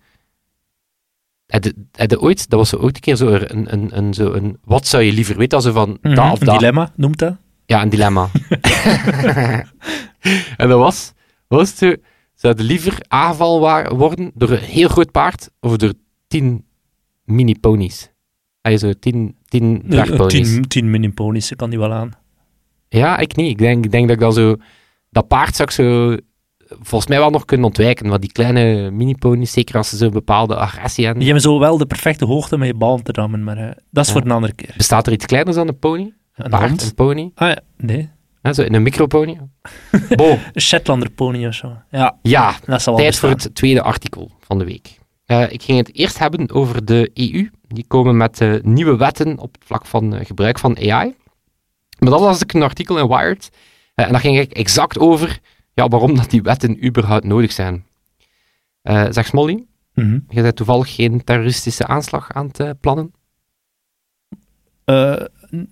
Heb 1.45 2.17
ooit, 2.17 2.49
dat 2.49 2.60
was 2.60 2.69
zo 2.69 2.77
ooit 2.77 2.95
een 2.95 3.01
keer 3.01 3.15
zo 3.15 3.27
een, 3.27 3.73
een, 3.73 3.97
een, 3.97 4.13
zo 4.13 4.32
een. 4.34 4.58
Wat 4.63 4.88
zou 4.88 5.03
je 5.03 5.13
liever 5.13 5.38
weten 5.38 5.58
als 5.58 5.65
er 5.65 5.73
van 5.73 5.97
Mhm, 6.01 6.15
dat 6.15 6.32
of 6.32 6.39
Een 6.39 6.45
dat. 6.45 6.60
dilemma, 6.60 6.91
noemt 6.95 7.19
dat. 7.19 7.36
Ja, 7.73 7.81
een 7.81 7.89
dilemma. 7.89 8.29
en 10.57 10.67
dat 10.69 10.79
was, 10.79 11.13
was 11.47 11.77
zo, 11.77 11.93
zou 12.33 12.53
je 12.57 12.63
liever 12.63 12.97
aangevallen 13.07 13.62
wa- 13.62 13.95
worden 13.95 14.31
door 14.36 14.49
een 14.49 14.57
heel 14.57 14.88
groot 14.88 15.12
paard 15.12 15.49
of 15.59 15.77
door 15.77 15.93
tien 16.27 16.65
mini-ponies? 17.23 18.12
Hij 18.62 18.77
zo 18.77 18.93
tien, 18.99 19.36
tien 19.47 19.81
Eh, 19.83 19.89
drachtponies. 19.89 20.51
10 20.53 20.67
10 20.67 20.89
mini-ponies, 20.89 21.51
kan 21.55 21.69
die 21.69 21.79
wel 21.79 21.93
aan. 21.93 22.12
Ja, 22.89 23.17
ik 23.17 23.36
niet. 23.36 23.49
Ik 23.49 23.57
denk, 23.57 23.86
ik 23.86 23.91
denk 23.91 24.07
dat 24.07 24.15
ik 24.15 24.21
dan 24.21 24.33
zo... 24.33 24.55
Dat 25.09 25.27
paard 25.27 25.55
zou 25.55 25.67
ik 25.69 25.75
zo... 25.75 26.15
Volgens 26.81 27.07
mij 27.09 27.19
wel 27.19 27.29
nog 27.29 27.45
kunnen 27.45 27.65
ontwijken, 27.65 28.07
maar 28.07 28.19
die 28.19 28.31
kleine 28.31 28.91
mini-ponies, 28.91 29.51
zeker 29.51 29.77
als 29.77 29.89
ze 29.89 29.97
zo'n 29.97 30.12
bepaalde 30.12 30.55
agressie 30.55 31.05
hebben... 31.05 31.23
Die 31.23 31.31
hebben 31.33 31.51
zo 31.51 31.59
wel 31.59 31.77
de 31.77 31.86
perfecte 31.86 32.25
hoogte 32.25 32.57
met 32.57 32.67
je 32.67 32.73
bal 32.73 32.97
te 33.01 33.12
rammen, 33.12 33.43
maar 33.43 33.57
eh, 33.57 33.71
dat 33.91 34.03
is 34.05 34.07
Ja. 34.12 34.13
voor 34.17 34.21
een 34.25 34.31
andere 34.36 34.53
keer. 34.53 34.73
Bestaat 34.77 35.07
er 35.07 35.13
iets 35.13 35.25
kleiners 35.25 35.55
dan 35.55 35.67
een 35.67 35.79
pony? 35.79 36.13
Een 36.36 36.50
paard, 36.50 36.69
hond? 36.69 36.82
een 36.84 36.93
pony? 36.93 37.32
Ah 37.36 37.48
ja, 37.50 37.60
nee. 37.78 38.10
Hè, 38.41 38.54
zo 38.54 38.62
in 38.62 38.74
een 38.74 38.84
micropony? 38.84 39.39
Bo, 40.15 40.38
Een 40.54 40.62
Shetlander 40.62 41.10
pony 41.12 41.48
of 41.48 41.54
zo. 41.54 41.78
Ja, 41.89 42.17
ja, 42.22 42.56
dat 42.65 42.82
zal 42.82 42.93
wel 42.93 43.04
tijd 43.04 43.17
voor 43.19 43.30
het 43.30 43.56
tweede 43.56 43.82
artikel 43.82 44.32
van 44.39 44.58
de 44.58 44.65
week. 44.65 45.00
Eh, 45.26 45.52
ik 45.52 45.62
ging 45.63 45.78
het 45.78 45.96
eerst 45.96 46.19
hebben 46.19 46.52
over 46.52 46.86
de 46.86 47.12
EU. 47.13 47.50
Die 47.67 47.86
komen 47.88 48.17
met 48.17 48.41
eh, 48.41 48.62
nieuwe 48.62 48.98
wetten 48.98 49.38
op 49.39 49.54
het 49.54 49.63
vlak 49.65 49.86
van 49.86 50.15
eh, 50.15 50.26
gebruik 50.26 50.60
van 50.60 50.78
AI. 50.78 51.15
Maar 52.00 52.10
dat 52.10 52.19
las 52.19 52.41
ik 52.41 52.54
een 52.54 52.63
artikel 52.63 52.98
in 52.98 53.08
Wired. 53.08 53.50
en 53.96 54.12
dat 54.12 54.22
ging 54.22 54.36
eigenlijk 54.36 54.58
exact 54.58 55.00
over 55.00 55.39
ja, 55.74 55.88
waarom 55.88 56.15
dat 56.15 56.30
die 56.30 56.41
wetten 56.41 56.86
überhaupt 56.86 57.24
nodig 57.26 57.52
zijn. 57.52 57.86
Zeg 59.10 59.26
Smolly, 59.26 59.65
Mhm. 59.93 60.19
je 60.30 60.41
bent 60.41 60.56
toevallig 60.56 60.96
geen 60.96 61.24
terroristische 61.24 61.88
aanslag 61.88 62.32
aan 62.32 62.48
het 62.48 62.60
eh, 62.60 62.69
plannen? 62.82 63.13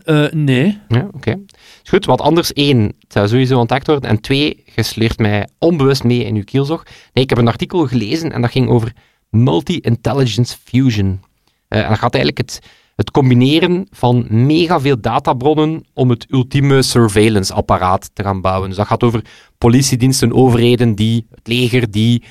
Eh, 0.03 0.31
nee. 0.31 0.79
Ja, 0.87 1.07
oké. 1.11 1.39
Goed, 1.83 2.05
want 2.05 2.21
anders 2.21 2.53
één, 2.53 2.81
het 2.81 3.13
zou 3.13 3.27
sowieso 3.27 3.59
ontdekt 3.59 3.87
worden. 3.87 4.09
En 4.09 4.21
twee, 4.21 4.63
je 4.75 5.11
mij 5.17 5.47
onbewust 5.59 6.03
mee 6.03 6.23
in 6.23 6.35
uw 6.35 6.43
kielzog. 6.43 6.83
Nee, 7.13 7.23
ik 7.23 7.29
heb 7.29 7.39
een 7.39 7.47
artikel 7.47 7.87
gelezen 7.87 8.31
en 8.31 8.41
dat 8.41 8.51
ging 8.51 8.69
over 8.69 8.93
multi-intelligence 9.29 10.57
fusion. 10.63 11.21
Eh, 11.67 11.83
en 11.83 11.89
dat 11.89 11.97
gaat 11.97 12.13
eigenlijk 12.13 12.37
het, 12.37 12.59
het 12.95 13.11
combineren 13.11 13.87
van 13.91 14.25
mega 14.29 14.79
veel 14.79 15.01
databronnen 15.01 15.85
om 15.93 16.09
het 16.09 16.25
ultieme 16.29 16.81
surveillance-apparaat 16.81 18.09
te 18.13 18.23
gaan 18.23 18.41
bouwen. 18.41 18.67
Dus 18.67 18.77
dat 18.77 18.87
gaat 18.87 19.03
over 19.03 19.25
politiediensten, 19.57 20.33
overheden, 20.33 20.95
die, 20.95 21.25
het 21.29 21.47
leger, 21.47 21.91
die, 21.91 22.23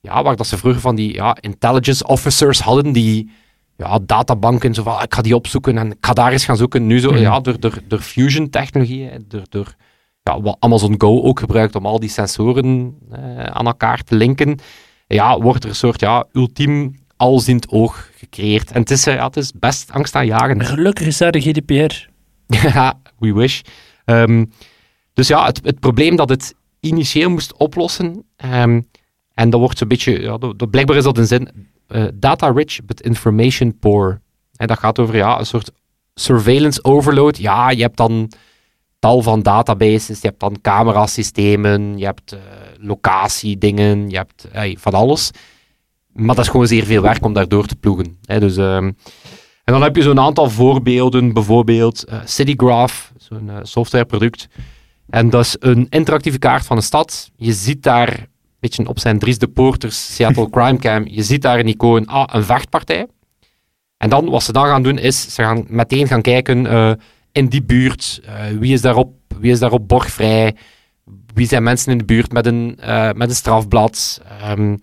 ja, 0.00 0.22
waar 0.22 0.36
dat 0.36 0.46
ze 0.46 0.58
vroeger 0.58 0.80
van 0.80 0.94
die 0.94 1.12
ja, 1.12 1.36
intelligence 1.40 2.06
officers 2.06 2.60
hadden, 2.60 2.92
die 2.92 3.30
ja, 3.76 3.98
databanken, 4.06 4.74
zo 4.74 4.82
van, 4.82 4.96
ah, 4.96 5.02
ik 5.02 5.14
ga 5.14 5.22
die 5.22 5.34
opzoeken 5.34 5.78
en 5.78 5.90
ik 5.90 5.96
ga 6.00 6.12
daar 6.12 6.32
eens 6.32 6.44
gaan 6.44 6.56
zoeken. 6.56 6.86
Nu 6.86 7.00
zo, 7.00 7.10
Mhm. 7.10 7.20
ja, 7.20 7.40
door, 7.40 7.60
door, 7.60 7.78
door 7.88 7.98
fusion-technologie, 8.00 9.10
door, 9.28 9.42
door 9.48 9.74
ja, 10.22 10.40
wat 10.40 10.56
Amazon 10.58 10.94
Go 11.00 11.22
ook 11.22 11.38
gebruikt 11.38 11.74
om 11.74 11.86
al 11.86 12.00
die 12.00 12.08
sensoren 12.08 12.94
eh, 13.12 13.44
aan 13.44 13.66
elkaar 13.66 14.02
te 14.02 14.14
linken, 14.16 14.58
ja, 15.06 15.38
wordt 15.38 15.62
er 15.64 15.68
een 15.70 15.76
soort 15.76 16.00
ja, 16.00 16.24
ultiem 16.32 17.02
alziend 17.16 17.68
oog 17.68 18.08
gecreëerd. 18.16 18.70
En 18.72 18.80
het 18.80 18.90
is, 18.90 19.06
eh, 19.06 19.14
ja, 19.14 19.26
het 19.26 19.36
is 19.36 19.52
best 19.58 19.90
angstaanjagend. 19.92 20.66
Gelukkig 20.66 21.06
is 21.06 21.18
daar 21.18 21.32
de 21.32 21.40
GDPR. 21.40 22.08
Ja, 22.74 23.00
we 23.18 23.32
wish. 23.32 23.60
Ehm, 24.04 24.44
dus 25.12 25.28
ja, 25.28 25.44
het, 25.44 25.60
het 25.64 25.80
probleem 25.80 26.16
dat 26.16 26.28
het 26.28 26.54
initieel 26.80 27.30
moest 27.30 27.56
oplossen, 27.56 28.24
ehm, 28.36 28.80
en 29.34 29.50
dat 29.50 29.60
wordt 29.60 29.78
zo'n 29.78 29.88
beetje, 29.88 30.20
ja, 30.20 30.38
dat, 30.38 30.58
dat- 30.58 30.70
blijkbaar 30.70 30.96
is 30.96 31.04
dat 31.04 31.18
een 31.18 31.26
zin, 31.26 31.68
eh, 31.86 32.04
data 32.14 32.50
rich 32.50 32.84
but 32.84 33.00
information 33.00 33.78
poor. 33.78 34.20
En 34.56 34.66
dat 34.66 34.78
gaat 34.78 34.98
over 34.98 35.16
ja, 35.16 35.38
een 35.38 35.46
soort 35.46 35.70
surveillance 36.14 36.84
overload. 36.84 37.38
Ja, 37.38 37.70
je 37.70 37.82
hebt 37.82 37.96
dan 37.96 38.30
tal 38.98 39.22
van 39.22 39.42
databases, 39.42 40.20
je 40.20 40.26
hebt 40.26 40.40
dan 40.40 40.60
camerasystemen, 40.60 41.98
je 41.98 42.04
hebt 42.04 42.32
eh, 42.32 42.40
locatiedingen, 42.78 44.10
je 44.10 44.16
hebt 44.16 44.48
eh, 44.52 44.76
van 44.76 44.94
alles. 44.94 45.30
Maar 46.12 46.34
dat 46.34 46.44
is 46.44 46.50
gewoon 46.50 46.66
zeer 46.66 46.84
veel 46.84 47.02
werk 47.02 47.24
om 47.24 47.32
daardoor 47.32 47.66
te 47.66 47.76
ploegen. 47.76 48.18
Dus, 48.20 48.56
ehm, 48.56 48.84
en 49.64 49.72
dan 49.72 49.82
heb 49.82 49.96
je 49.96 50.02
zo'n 50.02 50.20
aantal 50.20 50.50
voorbeelden, 50.50 51.32
bijvoorbeeld 51.32 52.04
eh 52.04 52.18
CityGraph, 52.24 53.12
zo'n 53.16 53.50
softwareproduct. 53.62 54.48
En 55.08 55.30
dat 55.30 55.44
is 55.44 55.56
een 55.58 55.86
interactieve 55.90 56.38
kaart 56.38 56.66
van 56.66 56.76
een 56.76 56.82
stad. 56.82 57.30
Je 57.36 57.52
ziet 57.52 57.82
daar, 57.82 58.26
beetje 58.64 58.88
op 58.88 58.98
zijn 58.98 59.18
Dries 59.18 59.38
de 59.38 59.48
Poorters, 59.48 60.14
Seattle 60.14 60.50
Crime 60.50 60.78
Cam, 60.78 61.06
je 61.06 61.22
ziet 61.22 61.42
daar 61.42 61.58
een 61.58 61.68
icoon, 61.68 62.06
ah, 62.06 62.34
een 62.34 62.44
vechtpartij. 62.44 63.06
En 63.96 64.10
dan, 64.10 64.30
wat 64.30 64.42
ze 64.42 64.52
dan 64.52 64.66
gaan 64.66 64.82
doen, 64.82 64.98
is 64.98 65.34
ze 65.34 65.42
gaan 65.42 65.64
meteen 65.68 66.06
gaan 66.06 66.22
kijken 66.22 66.66
eh, 66.66 66.92
in 67.32 67.46
die 67.46 67.62
buurt, 67.62 68.20
eh, 68.24 68.34
wie, 68.58 68.72
is 68.72 68.80
daarop, 68.80 69.12
wie 69.38 69.52
is 69.52 69.58
daarop 69.58 69.88
borgvrij, 69.88 70.56
wie 71.34 71.46
zijn 71.46 71.62
mensen 71.62 71.92
in 71.92 71.98
de 71.98 72.04
buurt 72.04 72.32
met 72.32 72.46
een, 72.46 72.76
eh, 72.80 73.12
met 73.12 73.28
een 73.28 73.34
strafblad, 73.34 74.20
Ehm, 74.40 74.76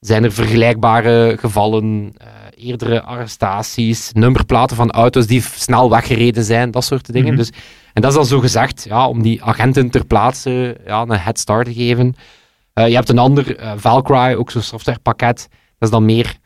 zijn 0.00 0.24
er 0.24 0.32
vergelijkbare 0.32 1.36
gevallen, 1.40 2.14
eerdere 2.56 3.02
arrestaties, 3.02 4.12
nummerplaten 4.12 4.76
van 4.76 4.90
auto's 4.90 5.26
die 5.26 5.42
snel 5.42 5.90
weggereden 5.90 6.44
zijn, 6.44 6.70
dat 6.70 6.84
soort 6.84 7.12
dingen. 7.12 7.28
Mhm. 7.28 7.36
dus, 7.36 7.50
en 7.92 8.02
dat 8.02 8.10
is 8.10 8.16
dan 8.16 8.26
zo 8.26 8.40
gezegd, 8.40 8.84
ja, 8.88 9.08
om 9.08 9.22
die 9.22 9.42
agenten 9.44 9.90
ter 9.90 10.04
plaatse 10.04 10.76
ja, 10.86 11.02
een 11.02 11.18
head 11.18 11.38
start 11.38 11.66
te 11.66 11.74
geven. 11.74 12.14
Eh, 12.74 12.88
je 12.88 12.94
hebt 12.94 13.08
een 13.08 13.18
ander, 13.18 13.56
eh, 13.56 13.72
Valcry, 13.76 14.34
ook 14.34 14.50
zo'n 14.50 14.62
softwarepakket. 14.62 15.48
Dat 15.50 15.88
is 15.88 15.90
dan 15.90 16.04
meer 16.04 16.36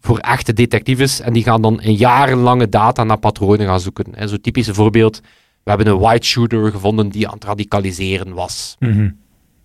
voor 0.00 0.18
echte 0.18 0.52
detectives. 0.52 1.20
En 1.20 1.32
die 1.32 1.42
gaan 1.42 1.62
dan 1.62 1.80
in 1.80 1.94
jarenlange 1.94 2.68
data 2.68 3.04
naar 3.04 3.18
patronen 3.18 3.66
gaan 3.66 3.80
zoeken. 3.80 4.14
En 4.14 4.28
zo'n 4.28 4.40
typische 4.40 4.74
voorbeeld, 4.74 5.20
we 5.62 5.70
hebben 5.70 5.86
een 5.86 5.98
white 5.98 6.26
shooter 6.26 6.70
gevonden 6.70 7.08
die 7.08 7.28
aan 7.28 7.34
het 7.34 7.44
radicaliseren 7.44 8.34
was. 8.34 8.76
Mhm. 8.78 9.10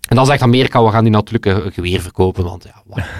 En 0.08 0.16
dan 0.16 0.26
zegt 0.26 0.42
Amerika, 0.42 0.84
we 0.84 0.90
gaan 0.90 1.04
die 1.04 1.12
natuurlijk 1.12 1.46
een, 1.46 1.72
geweer 1.72 2.00
verkopen, 2.00 2.44
want 2.44 2.64
ja, 2.64 2.82
wat. 2.86 3.04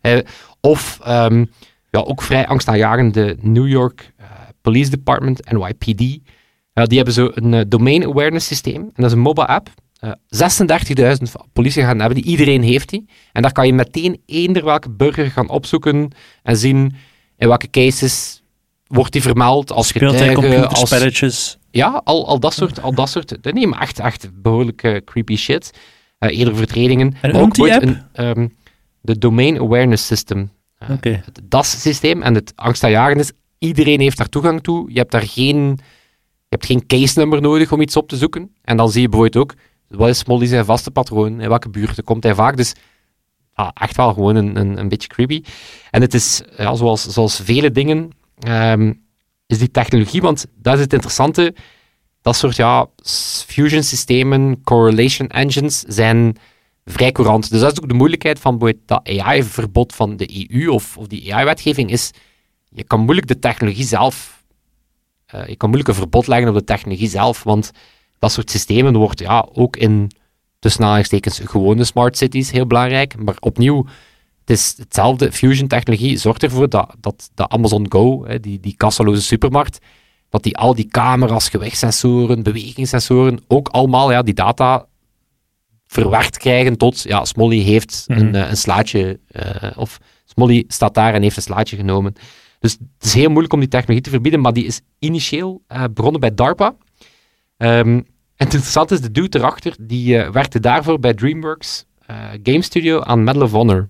Eh, 0.00 0.18
of, 0.60 1.00
ehm, 1.02 1.44
ja, 1.90 2.00
ook 2.00 2.22
vrij 2.22 2.46
angstaanjagende 2.46 3.36
New 3.40 3.68
York 3.68 4.12
Police 4.60 4.90
Department, 4.90 5.50
NYPD. 5.50 5.98
Die 6.72 6.96
hebben 6.96 7.14
zo 7.14 7.30
een 7.34 7.68
domain 7.68 8.04
awareness 8.04 8.46
systeem. 8.46 8.82
En 8.82 8.92
dat 8.94 9.04
is 9.04 9.12
een 9.12 9.18
mobile 9.18 9.46
app. 9.46 9.70
Eh 10.00 10.10
36.000 10.12 11.22
politie 11.52 11.82
gaan 11.82 11.98
hebben 11.98 12.22
die, 12.22 12.30
iedereen 12.30 12.62
heeft 12.62 12.88
die. 12.88 13.08
En 13.32 13.42
daar 13.42 13.52
kan 13.52 13.66
je 13.66 13.72
meteen 13.72 14.22
eender 14.26 14.64
welke 14.64 14.90
burger 14.90 15.30
gaan 15.30 15.48
opzoeken 15.48 16.10
en 16.42 16.56
zien 16.56 16.94
in 17.36 17.48
welke 17.48 17.70
cases 17.70 18.42
wordt 18.86 19.12
die 19.12 19.22
vermeld 19.22 19.72
als 19.72 19.92
getuige, 19.92 20.24
als, 20.24 20.34
computerspelletjes? 20.34 21.58
ja, 21.70 22.00
al, 22.04 22.26
al 22.26 22.40
dat 22.40 22.54
soort, 22.54 22.82
al 22.82 22.94
dat 22.94 23.08
soort, 23.08 23.52
nee, 23.52 23.66
maar 23.66 23.80
echt, 23.80 23.98
echt 23.98 24.30
behoorlijk 24.42 24.82
eh, 24.82 24.96
creepy 25.04 25.36
shit. 25.36 25.70
Eh 26.18 26.38
eerder 26.38 26.52
overtredingen. 26.52 27.16
En 27.20 27.34
ook 27.34 27.54
die 27.54 27.64
ooit 27.64 27.82
een, 27.82 28.02
ehm, 28.12 28.48
de 29.00 29.18
Domain 29.18 29.58
Awareness 29.58 30.06
System. 30.06 30.50
Eh. 30.78 30.88
Het 31.00 31.40
DAS-systeem 31.42 32.22
en 32.22 32.34
het 32.34 32.52
angstaanjagend 32.56 33.20
is, 33.20 33.32
iedereen 33.58 34.00
heeft 34.00 34.16
daar 34.16 34.28
toegang 34.28 34.62
toe. 34.62 34.92
Je 34.92 34.98
hebt 34.98 35.12
daar 35.12 35.26
geen, 35.26 35.56
je 35.56 36.48
hebt 36.48 36.66
geen 36.66 36.86
case 36.86 37.18
nummer 37.18 37.40
nodig 37.40 37.72
om 37.72 37.80
iets 37.80 37.96
op 37.96 38.08
te 38.08 38.16
zoeken. 38.16 38.54
En 38.62 38.76
dan 38.76 38.90
zie 38.90 39.00
je 39.00 39.08
bijvoorbeeld 39.08 39.44
ook, 39.44 39.58
wat 39.90 40.08
is 40.08 40.24
Molly 40.24 40.46
zijn 40.46 40.64
vaste 40.64 40.90
patroon? 40.90 41.40
In 41.40 41.48
welke 41.48 41.68
buurten 41.68 42.04
komt 42.04 42.22
hij 42.22 42.34
vaak? 42.34 42.56
Dus 42.56 42.74
echt 43.74 43.96
wel 43.96 44.12
gewoon 44.12 44.36
een, 44.36 44.78
een, 44.78 44.88
beetje 44.88 45.08
creepy. 45.08 45.42
En 45.90 46.00
het 46.00 46.14
is, 46.14 46.42
ja, 46.56 46.74
zoals, 46.74 47.06
zoals 47.06 47.40
vele 47.40 47.70
dingen, 47.70 48.10
ehm, 48.38 48.92
is 49.46 49.58
die 49.58 49.70
technologie, 49.70 50.20
want 50.20 50.46
dat 50.54 50.74
is 50.74 50.80
het 50.80 50.92
interessante, 50.92 51.54
dat 52.22 52.36
soort 52.36 52.56
ja, 52.56 52.86
fusion 53.46 53.82
systemen, 53.82 54.62
correlation 54.62 55.28
engines, 55.28 55.78
zijn 55.78 56.36
vrij 56.84 57.12
courant. 57.12 57.50
Dus 57.50 57.60
dat 57.60 57.72
is 57.72 57.82
ook 57.82 57.88
de 57.88 57.94
moeilijkheid 57.94 58.38
van 58.38 58.74
dat 58.86 59.08
AI-verbod 59.08 59.94
van 59.94 60.16
de 60.16 60.50
EU 60.50 60.68
of, 60.68 60.96
of 60.96 61.06
die 61.06 61.34
AI-wetgeving 61.34 61.90
is, 61.90 62.10
je 62.68 62.84
kan 62.84 63.00
moeilijk 63.00 63.26
de 63.26 63.38
technologie 63.38 63.84
zelf, 63.84 64.44
eh, 65.26 65.46
je 65.46 65.56
kan 65.56 65.68
moeilijk 65.68 65.88
een 65.88 66.00
verbod 66.00 66.26
leggen 66.26 66.48
op 66.48 66.54
de 66.54 66.64
technologie 66.64 67.08
zelf, 67.08 67.42
want 67.42 67.70
dat 68.20 68.32
soort 68.32 68.50
systemen 68.50 68.96
wordt 68.96 69.20
ja, 69.20 69.48
ook 69.52 69.76
in 69.76 70.10
tussen 70.58 70.82
aanhalingstekens 70.82 71.40
gewone 71.44 71.84
smart 71.84 72.16
cities 72.16 72.50
heel 72.50 72.66
belangrijk. 72.66 73.16
Maar 73.16 73.36
opnieuw, 73.40 73.86
het 74.40 74.50
is 74.58 74.74
hetzelfde. 74.76 75.32
Fusion 75.32 75.68
technologie 75.68 76.16
zorgt 76.16 76.42
ervoor 76.42 76.68
dat, 76.68 76.94
dat 77.00 77.30
de 77.34 77.48
Amazon 77.48 77.86
Go, 77.88 78.26
hè, 78.26 78.40
die, 78.40 78.60
die 78.60 78.76
kassaloze 78.76 79.22
supermarkt, 79.22 79.78
dat 80.28 80.42
die 80.42 80.56
al 80.56 80.74
die 80.74 80.86
camera's, 80.86 81.48
gewichtssensoren, 81.48 82.42
bewegingssensoren, 82.42 83.40
ook 83.48 83.68
allemaal 83.68 84.10
ja, 84.10 84.22
die 84.22 84.34
data 84.34 84.86
verwerkt 85.86 86.38
krijgen 86.38 86.76
tot, 86.76 87.02
ja, 87.02 87.24
Smolly 87.24 87.58
heeft 87.58 88.04
Mhm. 88.06 88.20
een, 88.20 88.34
eh, 88.34 88.48
een 88.50 88.56
slaatje, 88.56 89.20
eh, 89.26 89.70
of 89.76 89.98
Smolly 90.24 90.64
staat 90.68 90.94
daar 90.94 91.14
en 91.14 91.22
heeft 91.22 91.36
een 91.36 91.42
slaatje 91.42 91.76
genomen. 91.76 92.12
Dus 92.58 92.72
het 92.72 93.04
is 93.04 93.14
heel 93.14 93.28
moeilijk 93.28 93.52
om 93.52 93.60
die 93.60 93.68
technologie 93.68 94.02
te 94.02 94.10
verbieden, 94.10 94.40
maar 94.40 94.52
die 94.52 94.64
is 94.64 94.80
initieel 94.98 95.62
eh, 95.66 95.84
begonnen 95.94 96.20
bij 96.20 96.34
DARPA. 96.34 96.74
En 97.60 98.06
het 98.36 98.52
interessante 98.54 98.94
is, 98.94 99.00
de 99.00 99.10
dude 99.10 99.38
erachter, 99.38 99.74
die 99.80 100.18
eh, 100.18 100.30
werkte 100.30 100.60
daarvoor 100.60 101.00
bij 101.00 101.14
DreamWorks 101.14 101.84
eh, 102.06 102.16
Game 102.42 102.62
Studio 102.62 103.00
aan 103.00 103.24
Medal 103.24 103.42
of 103.42 103.50
Honor. 103.52 103.88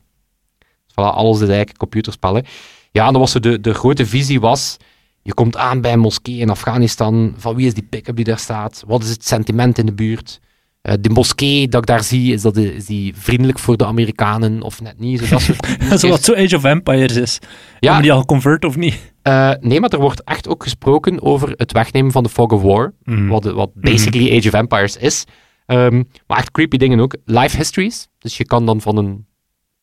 Dus 0.58 0.92
voilà, 0.92 1.14
alles 1.14 1.36
is 1.40 1.48
eigenlijk 1.48 1.78
computerspellen. 1.78 2.44
Ja, 2.92 3.06
en 3.06 3.12
dan 3.12 3.20
was 3.20 3.32
de, 3.32 3.60
de 3.60 3.74
grote 3.74 4.06
visie 4.06 4.40
was, 4.40 4.76
je 5.22 5.34
komt 5.34 5.56
aan 5.56 5.80
bij 5.80 5.92
een 5.92 5.98
moskee 5.98 6.36
in 6.38 6.50
Afghanistan, 6.50 7.34
van 7.36 7.54
wie 7.56 7.66
is 7.66 7.74
die 7.74 7.86
pick-up 7.90 8.16
die 8.16 8.24
daar 8.24 8.38
staat? 8.38 8.82
Wat 8.86 9.02
is 9.02 9.10
het 9.10 9.26
sentiment 9.26 9.78
in 9.78 9.86
de 9.86 9.92
buurt? 9.94 10.40
Eh, 10.82 10.94
de 11.00 11.10
moskee 11.10 11.68
dat 11.68 11.80
ik 11.80 11.86
daar 11.86 12.02
zie, 12.04 12.32
is, 12.32 12.42
dat 12.42 12.54
de- 12.54 12.74
is 12.74 12.86
die 12.86 13.14
vriendelijk 13.16 13.58
voor 13.58 13.76
de 13.76 13.86
Amerikanen 13.86 14.62
of 14.62 14.80
net 14.80 14.98
niet? 14.98 15.20
Zo 15.20 15.26
dat 15.28 15.40
soort 15.40 15.66
Zoals 16.00 16.24
zo 16.24 16.34
Age 16.34 16.56
of 16.56 16.64
Empires 16.64 17.16
is. 17.16 17.38
Ja. 17.42 17.48
Hebben 17.80 18.02
die 18.02 18.12
al 18.12 18.24
convert 18.24 18.64
of 18.64 18.76
niet? 18.76 19.12
Eh, 19.22 19.52
nee, 19.60 19.80
maar 19.80 19.90
er 19.90 20.00
wordt 20.00 20.24
echt 20.24 20.48
ook 20.48 20.62
gesproken 20.62 21.22
over 21.22 21.52
het 21.56 21.72
wegnemen 21.72 22.12
van 22.12 22.22
de 22.22 22.28
fog 22.28 22.50
of 22.50 22.62
war. 22.62 22.94
Wat, 23.28 23.44
wat 23.44 23.70
basically 23.74 24.36
Age 24.36 24.48
of 24.48 24.54
Empires 24.54 24.96
is. 24.96 25.24
Ehm, 25.66 26.02
maar 26.26 26.38
echt 26.38 26.50
creepy 26.50 26.76
dingen 26.76 27.00
ook. 27.00 27.16
Life 27.24 27.56
histories. 27.56 28.08
Dus 28.18 28.36
je 28.36 28.44
kan 28.44 28.66
dan 28.66 28.80
van 28.80 28.96
een 28.96 29.26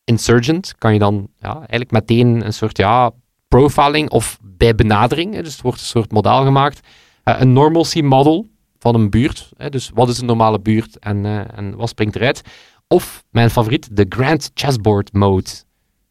insurgent, 0.04 0.74
kan 0.78 0.92
je 0.92 0.98
dan 0.98 1.28
ja, 1.38 1.54
eigenlijk 1.54 1.90
meteen 1.90 2.46
een 2.46 2.52
soort 2.52 2.76
ja, 2.76 3.10
profiling 3.48 4.10
of 4.10 4.38
bij 4.42 4.74
benadering. 4.74 5.42
Dus 5.42 5.52
het 5.52 5.62
wordt 5.62 5.80
een 5.80 5.86
soort 5.86 6.12
model 6.12 6.44
gemaakt. 6.44 6.80
Eh, 7.24 7.40
een 7.40 7.52
normalcy 7.52 8.00
model 8.00 8.46
van 8.78 8.94
een 8.94 9.10
buurt. 9.10 9.50
Hè, 9.56 9.68
dus 9.68 9.90
wat 9.94 10.08
is 10.08 10.18
een 10.18 10.26
normale 10.26 10.60
buurt 10.60 10.98
en, 10.98 11.24
eh, 11.24 11.58
en 11.58 11.76
wat 11.76 11.88
springt 11.88 12.16
eruit? 12.16 12.42
Of, 12.88 13.24
mijn 13.30 13.50
favoriet, 13.50 13.96
de 13.96 14.06
Grand 14.08 14.50
Chessboard 14.54 15.12
Mode. 15.12 15.50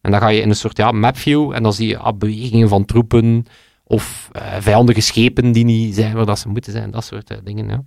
En 0.08 0.14
dan 0.14 0.22
ga 0.22 0.28
je 0.28 0.42
in 0.42 0.50
een 0.50 0.56
soort 0.56 0.78
ja, 0.78 0.92
map 0.92 1.18
view 1.18 1.52
en 1.52 1.64
dan 1.64 1.74
zie 1.74 1.88
je 1.88 1.98
ah, 1.98 2.18
bewegingen 2.18 2.70
van 2.70 2.86
troepen 2.86 3.46
of 3.84 4.30
eh, 4.32 4.42
vijandige 4.60 5.02
schepen 5.02 5.52
die 5.52 5.64
niet 5.66 5.96
zijn 5.96 6.14
waar 6.14 6.26
dat 6.26 6.40
ze 6.40 6.50
moeten 6.50 6.72
zijn. 6.72 6.92
Dat 6.92 7.04
soort 7.06 7.30
eh, 7.30 7.38
dingen, 7.44 7.68
ja. 7.68 7.84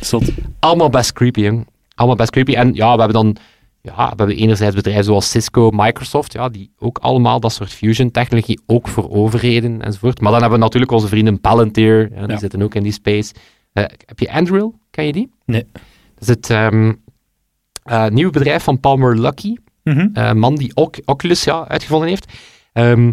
Zot. 0.00 0.24
Allemaal 0.58 0.90
best 0.90 1.12
creepy, 1.12 1.40
jong. 1.40 1.66
Allemaal 1.94 2.16
best 2.16 2.30
creepy. 2.30 2.54
En 2.54 2.74
ja, 2.74 2.92
we 2.92 3.02
hebben 3.02 3.22
dan 3.22 3.36
ja, 3.82 3.94
we 3.96 4.14
hebben 4.16 4.36
enerzijds 4.36 4.74
bedrijven 4.74 5.04
zoals 5.04 5.30
Cisco, 5.30 5.70
Microsoft, 5.70 6.32
ja, 6.32 6.48
die 6.48 6.70
ook 6.78 6.98
allemaal 6.98 7.40
dat 7.40 7.52
soort 7.52 7.72
fusion-technologie, 7.72 8.60
ook 8.66 8.88
voor 8.88 9.10
overheden 9.10 9.82
enzovoort. 9.82 10.20
Maar 10.20 10.32
dan 10.32 10.40
hebben 10.40 10.58
we 10.58 10.64
natuurlijk 10.64 10.92
onze 10.92 11.08
vrienden 11.08 11.40
Palantir, 11.40 12.10
ja, 12.14 12.20
die 12.20 12.30
Ja. 12.30 12.38
zitten 12.38 12.62
ook 12.62 12.74
in 12.74 12.82
die 12.82 12.92
space. 12.92 13.34
Eh, 13.72 13.84
heb 14.06 14.18
je 14.18 14.32
Anduril? 14.32 14.74
Ken 14.90 15.06
je 15.06 15.12
die? 15.12 15.30
Nee. 15.44 15.66
Dat 15.72 15.82
is 16.18 16.28
het 16.28 16.50
ehm, 16.50 16.92
eh, 17.82 18.06
nieuwe 18.08 18.32
bedrijf 18.32 18.62
van 18.62 18.80
Palmer 18.80 19.18
Eh, 19.84 20.32
man 20.32 20.54
die 20.56 20.70
ook 20.74 20.96
Oculus 21.04 21.44
ja, 21.44 21.68
uitgevonden 21.68 22.08
heeft. 22.08 22.32
Ehm, 22.72 23.12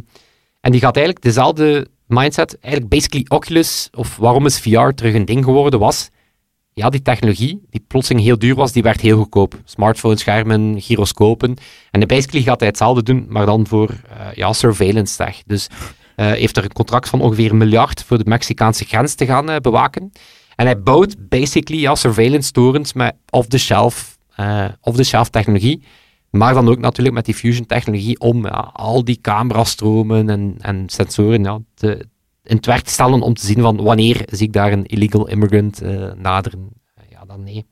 en 0.61 0.71
die 0.71 0.79
gaat 0.79 0.95
eigenlijk 0.95 1.25
dezelfde 1.25 1.87
mindset, 2.07 2.59
eigenlijk 2.59 2.93
basically 2.93 3.25
Oculus, 3.27 3.89
of 3.93 4.17
waarom 4.17 4.45
is 4.45 4.59
VR 4.59 4.89
terug 4.89 5.13
een 5.13 5.25
ding 5.25 5.43
geworden, 5.43 5.79
was, 5.79 6.09
ja, 6.73 6.89
die 6.89 7.01
technologie, 7.01 7.61
die 7.69 7.83
plotseling 7.87 8.25
heel 8.25 8.39
duur 8.39 8.55
was, 8.55 8.71
die 8.71 8.83
werd 8.83 9.01
heel 9.01 9.17
goedkoop. 9.17 9.61
Smartphones, 9.63 10.19
schermen, 10.19 10.81
gyroscopen. 10.81 11.57
En 11.91 12.07
basically 12.07 12.43
gaat 12.43 12.59
hij 12.59 12.69
hetzelfde 12.69 13.03
doen, 13.03 13.25
maar 13.29 13.45
dan 13.45 13.67
voor 13.67 13.89
eh, 13.89 14.33
ja, 14.33 14.53
surveillance 14.53 15.15
tech. 15.15 15.41
Dus 15.45 15.67
eh, 16.15 16.31
heeft 16.31 16.57
er 16.57 16.63
een 16.63 16.73
contract 16.73 17.09
van 17.09 17.21
ongeveer 17.21 17.51
een 17.51 17.57
miljard 17.57 18.03
voor 18.03 18.17
de 18.17 18.29
Mexicaanse 18.29 18.85
grens 18.85 19.15
te 19.15 19.25
gaan 19.25 19.61
bewaken. 19.61 20.11
En 20.55 20.65
hij 20.65 20.81
bouwt 20.81 21.29
basically 21.29 21.81
ja, 21.81 21.95
surveillance 21.95 22.51
torens 22.51 22.93
met 22.93 23.15
off-the-shelf 23.29 24.17
off-the-shelf 24.81 25.29
technologie. 25.29 25.83
Maar 26.31 26.53
dan 26.53 26.69
ook 26.69 26.79
natuurlijk 26.79 27.15
met 27.15 27.25
die 27.25 27.33
fusion 27.33 27.65
technologie 27.65 28.19
om 28.19 28.45
ja, 28.45 28.69
al 28.73 29.03
die 29.03 29.19
camerastromen 29.21 30.29
en, 30.29 30.55
en 30.57 30.83
sensoren 30.89 31.43
ja, 31.43 31.59
te, 31.73 32.05
in 32.43 32.55
het 32.55 32.65
werk 32.65 32.83
te 32.83 32.91
stellen 32.91 33.21
om 33.21 33.33
te 33.33 33.45
zien 33.45 33.61
van 33.61 33.83
wanneer 33.83 34.25
zie 34.31 34.47
ik 34.47 34.53
daar 34.53 34.71
een 34.71 34.85
illegal 34.85 35.27
immigrant 35.27 35.81
eh, 35.81 36.11
naderen. 36.13 36.69
Eh, 36.95 37.03
ja, 37.09 37.25
dan 37.25 37.43
nee. 37.43 37.65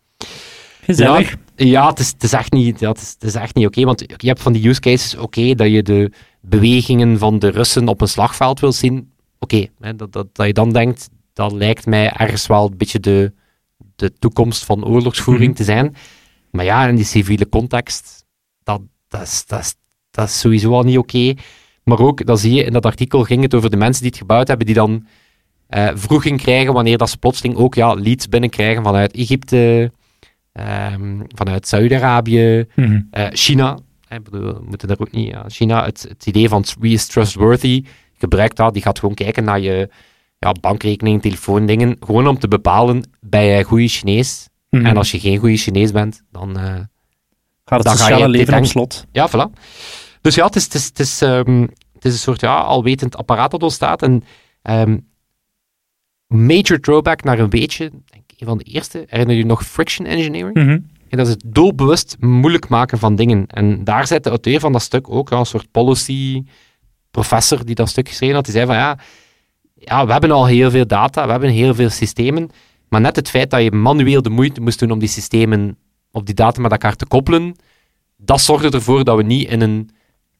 Gezellig. 0.82 1.36
Ja, 1.56 1.90
het 1.90 2.00
is, 2.00 2.08
het 2.12 2.24
is 2.24 2.34
echt 2.34 2.52
niet, 2.52 2.80
ja, 2.80 2.90
het 2.90 3.02
is, 3.02 3.10
het 3.10 3.24
is 3.24 3.36
echt 3.36 3.56
niet 3.56 3.66
oké, 3.66 3.84
want 3.84 4.00
je 4.00 4.28
hebt 4.28 4.42
van 4.42 4.54
die 4.54 4.68
use 4.68 4.80
cases, 4.80 5.16
oké, 5.16 5.56
dat 5.56 5.72
je 5.72 5.84
de 5.84 6.12
bewegingen 6.42 7.18
van 7.18 7.40
de 7.40 7.50
Russen 7.50 7.88
op 7.88 8.02
een 8.02 8.08
slagveld 8.08 8.60
wil 8.60 8.72
zien, 8.72 9.12
oké, 9.40 9.66
dat, 9.96 10.12
dat, 10.14 10.36
dat 10.36 10.46
je 10.46 10.54
dan 10.54 10.72
denkt, 10.72 11.10
dat 11.34 11.52
lijkt 11.52 11.86
mij 11.86 12.12
ergens 12.12 12.48
wel 12.48 12.66
een 12.66 12.78
beetje 12.78 13.00
de, 13.00 13.34
de 13.96 14.14
toekomst 14.14 14.66
van 14.66 14.86
oorlogsvoering 14.86 15.48
Mhm. 15.48 15.58
te 15.58 15.64
zijn. 15.64 15.96
Maar 16.52 16.66
ja, 16.66 16.88
in 16.88 16.96
die 16.96 17.06
civiele 17.06 17.50
context, 17.50 18.26
dat, 18.68 18.82
dat, 19.08 19.22
is, 19.22 19.46
dat, 19.46 19.60
is, 19.60 19.76
dat 20.12 20.28
is 20.28 20.40
sowieso 20.40 20.72
al 20.74 20.84
niet 20.84 20.98
oké. 20.98 21.34
Maar 21.84 22.00
ook, 22.00 22.26
dat 22.26 22.40
zie 22.40 22.54
je, 22.54 22.64
in 22.64 22.74
dat 22.74 22.86
artikel 22.86 23.24
ging 23.24 23.42
het 23.42 23.54
over 23.54 23.70
de 23.70 23.78
mensen 23.78 24.02
die 24.02 24.12
het 24.12 24.20
gebouwd 24.20 24.48
hebben, 24.48 24.66
die 24.66 24.76
dan 24.76 25.06
eh 25.68 25.90
vroeging 25.94 26.42
krijgen 26.42 26.74
wanneer 26.74 26.98
dat 26.98 27.10
ze 27.10 27.18
plotseling 27.18 27.56
ook 27.56 27.76
ja, 27.76 27.94
leads 27.94 28.30
binnenkrijgen 28.30 28.84
vanuit 28.84 29.12
Egypte, 29.16 29.92
ehm, 30.52 31.20
vanuit 31.36 31.68
Saudi-Arabië, 31.68 32.66
Mhm. 32.76 33.02
eh, 33.12 33.28
China. 33.32 33.78
Ik 34.10 34.24
bedoel, 34.24 34.54
we 34.54 34.62
moeten 34.66 34.88
daar 34.88 35.00
ook 35.00 35.12
niet... 35.12 35.28
ja, 35.28 35.44
China, 35.48 35.86
het, 35.86 36.06
het 36.10 36.26
idee 36.26 36.50
van 36.50 36.64
wie 36.80 36.94
is 36.94 37.08
trustworthy, 37.08 37.84
gebruikt 38.18 38.56
dat. 38.58 38.74
Die 38.74 38.82
gaat 38.82 39.00
gewoon 39.00 39.16
kijken 39.16 39.44
naar 39.44 39.60
je 39.60 39.90
ja, 40.40 40.52
bankrekening, 40.62 41.22
telefoondingen, 41.22 41.98
gewoon 42.00 42.28
om 42.28 42.40
te 42.40 42.48
bepalen, 42.48 43.10
ben 43.22 43.46
jij 43.46 43.64
goede 43.64 43.88
Chinees? 43.88 44.50
Mhm. 44.70 44.86
En 44.86 44.98
als 44.98 45.12
je 45.12 45.20
geen 45.20 45.38
goede 45.38 45.58
Chinees 45.58 45.92
bent, 45.92 46.24
dan... 46.32 46.58
eh, 46.58 46.74
Gaat 47.68 47.84
het 47.84 47.88
dan 47.88 47.98
ga 47.98 48.04
sociale 48.04 48.32
je 48.32 48.38
dit 48.38 48.48
leven 48.48 48.60
op 48.60 48.66
slot. 48.66 49.06
ja, 49.12 49.30
voilà. 49.30 49.60
Dus 50.22 50.36
ja, 50.36 50.46
het 50.46 50.56
is, 50.56 50.64
het 50.64 50.74
is, 50.74 50.86
het 50.86 51.00
is, 51.00 51.22
ehm, 51.22 51.62
het 51.94 52.06
is 52.06 52.12
een 52.12 52.20
soort 52.20 52.42
ja, 52.42 52.60
alwetend 52.60 53.18
apparaat 53.18 53.52
dat 53.52 53.64
ontstaat. 53.64 54.02
En 54.02 54.24
ehm, 54.62 54.98
major 56.28 56.80
throwback 56.80 57.24
naar 57.24 57.40
een 57.40 57.50
beetje, 57.50 57.90
denk 57.90 58.24
ik, 58.28 58.42
een 58.42 58.48
van 58.48 58.58
de 58.58 58.64
eerste, 58.64 59.04
herinner 59.08 59.36
je 59.36 59.46
nog 59.46 59.66
friction 59.66 60.08
engineering? 60.08 60.56
Mhm. 60.56 60.80
En 61.10 61.18
dat 61.18 61.28
is 61.28 61.34
het 61.34 61.44
doelbewust 61.46 62.16
moeilijk 62.20 62.68
maken 62.68 62.98
van 62.98 63.16
dingen. 63.16 63.48
En 63.48 63.84
daar 63.84 64.08
zit 64.08 64.24
de 64.24 64.30
auteur 64.30 64.60
van 64.60 64.72
dat 64.72 64.82
stuk 64.82 65.10
ook, 65.10 65.30
ja, 65.30 65.38
een 65.38 65.46
soort 65.46 65.72
policy 65.72 66.44
professor 67.12 67.66
die 67.66 67.76
dat 67.76 67.90
stuk 67.90 68.08
geschreven 68.08 68.36
had. 68.36 68.46
Die 68.46 68.54
zei 68.54 68.66
van 68.66 68.76
ja, 68.76 68.98
ja, 69.74 70.06
we 70.06 70.12
hebben 70.12 70.32
al 70.32 70.46
heel 70.46 70.72
veel 70.72 70.88
data, 70.88 71.26
we 71.26 71.32
hebben 71.32 71.50
heel 71.50 71.76
veel 71.76 71.90
systemen, 71.90 72.50
maar 72.90 73.02
net 73.02 73.16
het 73.16 73.30
feit 73.30 73.50
dat 73.50 73.62
je 73.62 73.72
manueel 73.72 74.22
de 74.22 74.30
moeite 74.30 74.62
moest 74.62 74.80
doen 74.80 74.92
om 74.92 75.00
die 75.00 75.10
systemen, 75.10 75.78
op 76.12 76.26
die 76.26 76.36
data 76.36 76.62
met 76.62 76.72
elkaar 76.72 76.96
te 76.96 77.06
koppelen, 77.06 77.56
dat 78.18 78.42
zorgde 78.42 78.70
ervoor 78.70 79.04
dat 79.04 79.18
we 79.18 79.24
niet 79.24 79.50
in 79.50 79.62
een, 79.62 79.90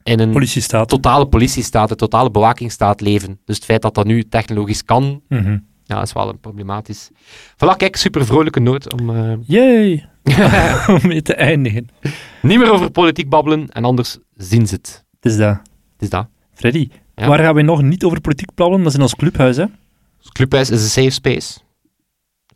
in 0.04 0.20
een 0.20 0.32
Politiestaat. 0.32 0.90
totale 0.90 1.26
politiestaat, 1.28 1.92
een 1.92 1.98
totale 1.98 2.32
bewakingsstaat 2.32 3.02
leven. 3.02 3.40
Dus 3.46 3.56
het 3.56 3.66
feit 3.66 3.82
dat 3.82 3.94
dat 3.96 4.06
nu 4.06 4.24
technologisch 4.24 4.84
kan, 4.86 5.22
Mhm. 5.30 5.58
ja, 5.84 6.02
is 6.02 6.14
wel 6.14 6.30
een 6.30 6.40
problematisch. 6.40 7.10
Voilà, 7.54 7.78
kijk, 7.78 7.96
super 7.96 8.26
vrolijke 8.26 8.60
noot 8.60 8.94
om 8.94 9.12
Yay! 9.46 10.10
Om 10.88 11.00
mee 11.08 11.22
te 11.22 11.34
eindigen. 11.36 11.88
niet 12.42 12.58
meer 12.58 12.72
over 12.72 12.90
politiek 12.92 13.30
babbelen 13.30 13.70
en 13.70 13.84
anders 13.84 14.18
zien 14.36 14.68
ze 14.68 14.76
het. 14.76 15.06
Het 15.20 15.32
is 15.32 15.38
dat. 15.38 15.54
Het 15.94 16.02
is 16.02 16.10
dat. 16.10 16.28
Freddy, 16.54 16.90
Ja. 17.16 17.28
waar 17.28 17.40
gaan 17.40 17.56
we 17.56 17.62
nog 17.62 17.82
niet 17.82 18.04
over 18.04 18.22
politiek 18.22 18.54
plannen? 18.54 18.80
Dat 18.80 18.88
is 18.88 18.96
in 18.96 19.02
ons 19.02 19.16
clubhuis, 19.16 19.58
hè? 19.58 19.66
Clubhuis 20.32 20.70
is 20.70 20.82
een 20.84 20.90
safe 20.90 21.10
space. 21.10 21.60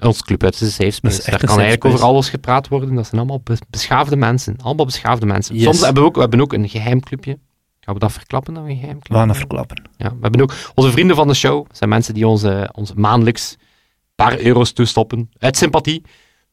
Ons 0.01 0.21
clubhuis 0.23 0.55
is 0.55 0.61
een 0.61 0.67
safe 0.71 0.91
space. 0.91 1.17
Daar 1.17 1.39
kan 1.39 1.49
safe 1.49 1.61
eigenlijk 1.61 1.81
space. 1.81 1.93
over 1.95 2.05
alles 2.05 2.29
gepraat 2.29 2.67
worden. 2.67 2.95
Dat 2.95 3.05
zijn 3.07 3.17
allemaal 3.21 3.41
be- 3.43 3.57
beschaafde 3.69 4.15
mensen. 4.15 4.55
Allemaal 4.63 4.85
beschaafde 4.85 5.25
mensen. 5.25 5.55
Yes. 5.55 5.63
Soms 5.63 5.81
hebben 5.81 6.01
we, 6.03 6.07
ook, 6.09 6.15
we 6.15 6.21
hebben 6.21 6.41
ook 6.41 6.53
een 6.53 6.69
geheim 6.69 6.99
clubje. 6.99 7.39
Gaan 7.79 7.93
we 7.93 7.99
dat 7.99 8.11
verklappen, 8.11 8.53
we 8.63 8.69
een 8.69 8.77
geheim 8.77 8.95
We 8.97 9.01
club 9.01 9.17
gaan 9.17 9.27
dat 9.27 9.37
hebben? 9.37 9.57
verklappen. 9.57 9.89
Ja, 9.97 10.09
we 10.09 10.17
hebben 10.21 10.41
ook 10.41 10.53
onze 10.75 10.91
vrienden 10.91 11.15
van 11.15 11.27
de 11.27 11.33
show. 11.33 11.65
zijn 11.71 11.89
mensen 11.89 12.13
die 12.13 12.27
ons, 12.27 12.43
ons 12.71 12.93
maandelijks 12.93 13.51
een 13.59 13.65
paar 14.15 14.39
euro's 14.39 14.71
toestoppen. 14.71 15.29
Uit 15.39 15.57
sympathie. 15.57 16.01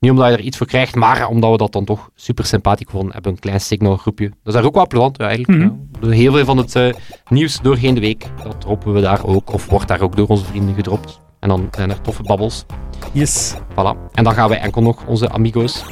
Niet 0.01 0.11
omdat 0.11 0.27
je 0.29 0.33
er 0.33 0.41
iets 0.41 0.57
voor 0.57 0.67
krijgt, 0.67 0.95
maar 0.95 1.29
omdat 1.29 1.51
we 1.51 1.57
dat 1.57 1.73
dan 1.73 1.85
toch 1.85 2.11
super 2.15 2.45
sympathiek 2.47 2.91
vonden. 2.91 3.13
Hebben 3.13 3.33
een 3.33 3.39
klein 3.39 3.61
signalgroepje. 3.61 4.29
Dat 4.29 4.37
is 4.45 4.53
daar 4.53 4.65
ook 4.65 4.75
wel 4.75 4.87
plezant, 4.87 5.17
ja, 5.19 5.27
eigenlijk. 5.29 5.59
Mhm. 5.65 5.75
ja. 6.09 6.11
Heel 6.17 6.33
veel 6.33 6.45
van 6.45 6.57
het 6.57 6.77
eh, 6.77 6.93
nieuws 7.29 7.61
doorheen 7.63 7.95
de 7.95 8.01
week. 8.01 8.27
Dat 8.45 8.61
droppen 8.61 8.93
we 8.93 9.01
daar 9.01 9.25
ook. 9.25 9.53
Of 9.53 9.67
wordt 9.67 9.89
daar 9.89 10.01
ook 10.01 10.17
door 10.17 10.27
onze 10.27 10.45
vrienden 10.45 10.75
gedropt. 10.75 11.21
En 11.41 11.49
dan 11.49 11.69
zijn 11.71 11.91
er 11.91 12.01
toffe 12.01 12.23
babbels. 12.23 12.65
Yes. 13.13 13.55
Voilà. 13.71 14.13
En 14.13 14.25
dan 14.25 14.35
gaan 14.35 14.49
wij 14.49 14.59
enkel 14.59 14.83
nog 14.83 15.07
onze 15.07 15.29
amigo's, 15.29 15.85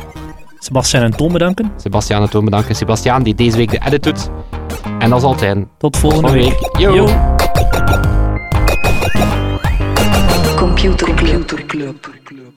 Sebastian 0.58 1.02
en 1.02 1.16
Tom 1.16 1.32
bedanken. 1.32 1.72
Sebastiaan 1.76 2.22
en 2.22 2.30
Toon 2.30 2.44
bedanken. 2.44 2.76
Sebastiaan, 2.76 3.22
die 3.22 3.34
deze 3.34 3.56
week 3.56 3.70
de 3.70 3.80
edit 3.86 4.02
doet. 4.02 4.30
En 4.98 5.10
dat 5.10 5.18
is 5.18 5.24
altijd. 5.24 5.66
Tot 5.78 5.96
volgende 5.96 6.32
week. 6.32 6.60
week. 6.60 6.76
Yo. 6.78 6.94
Yo. 6.94 7.06
Computer 10.56 11.14
Club. 11.66 12.54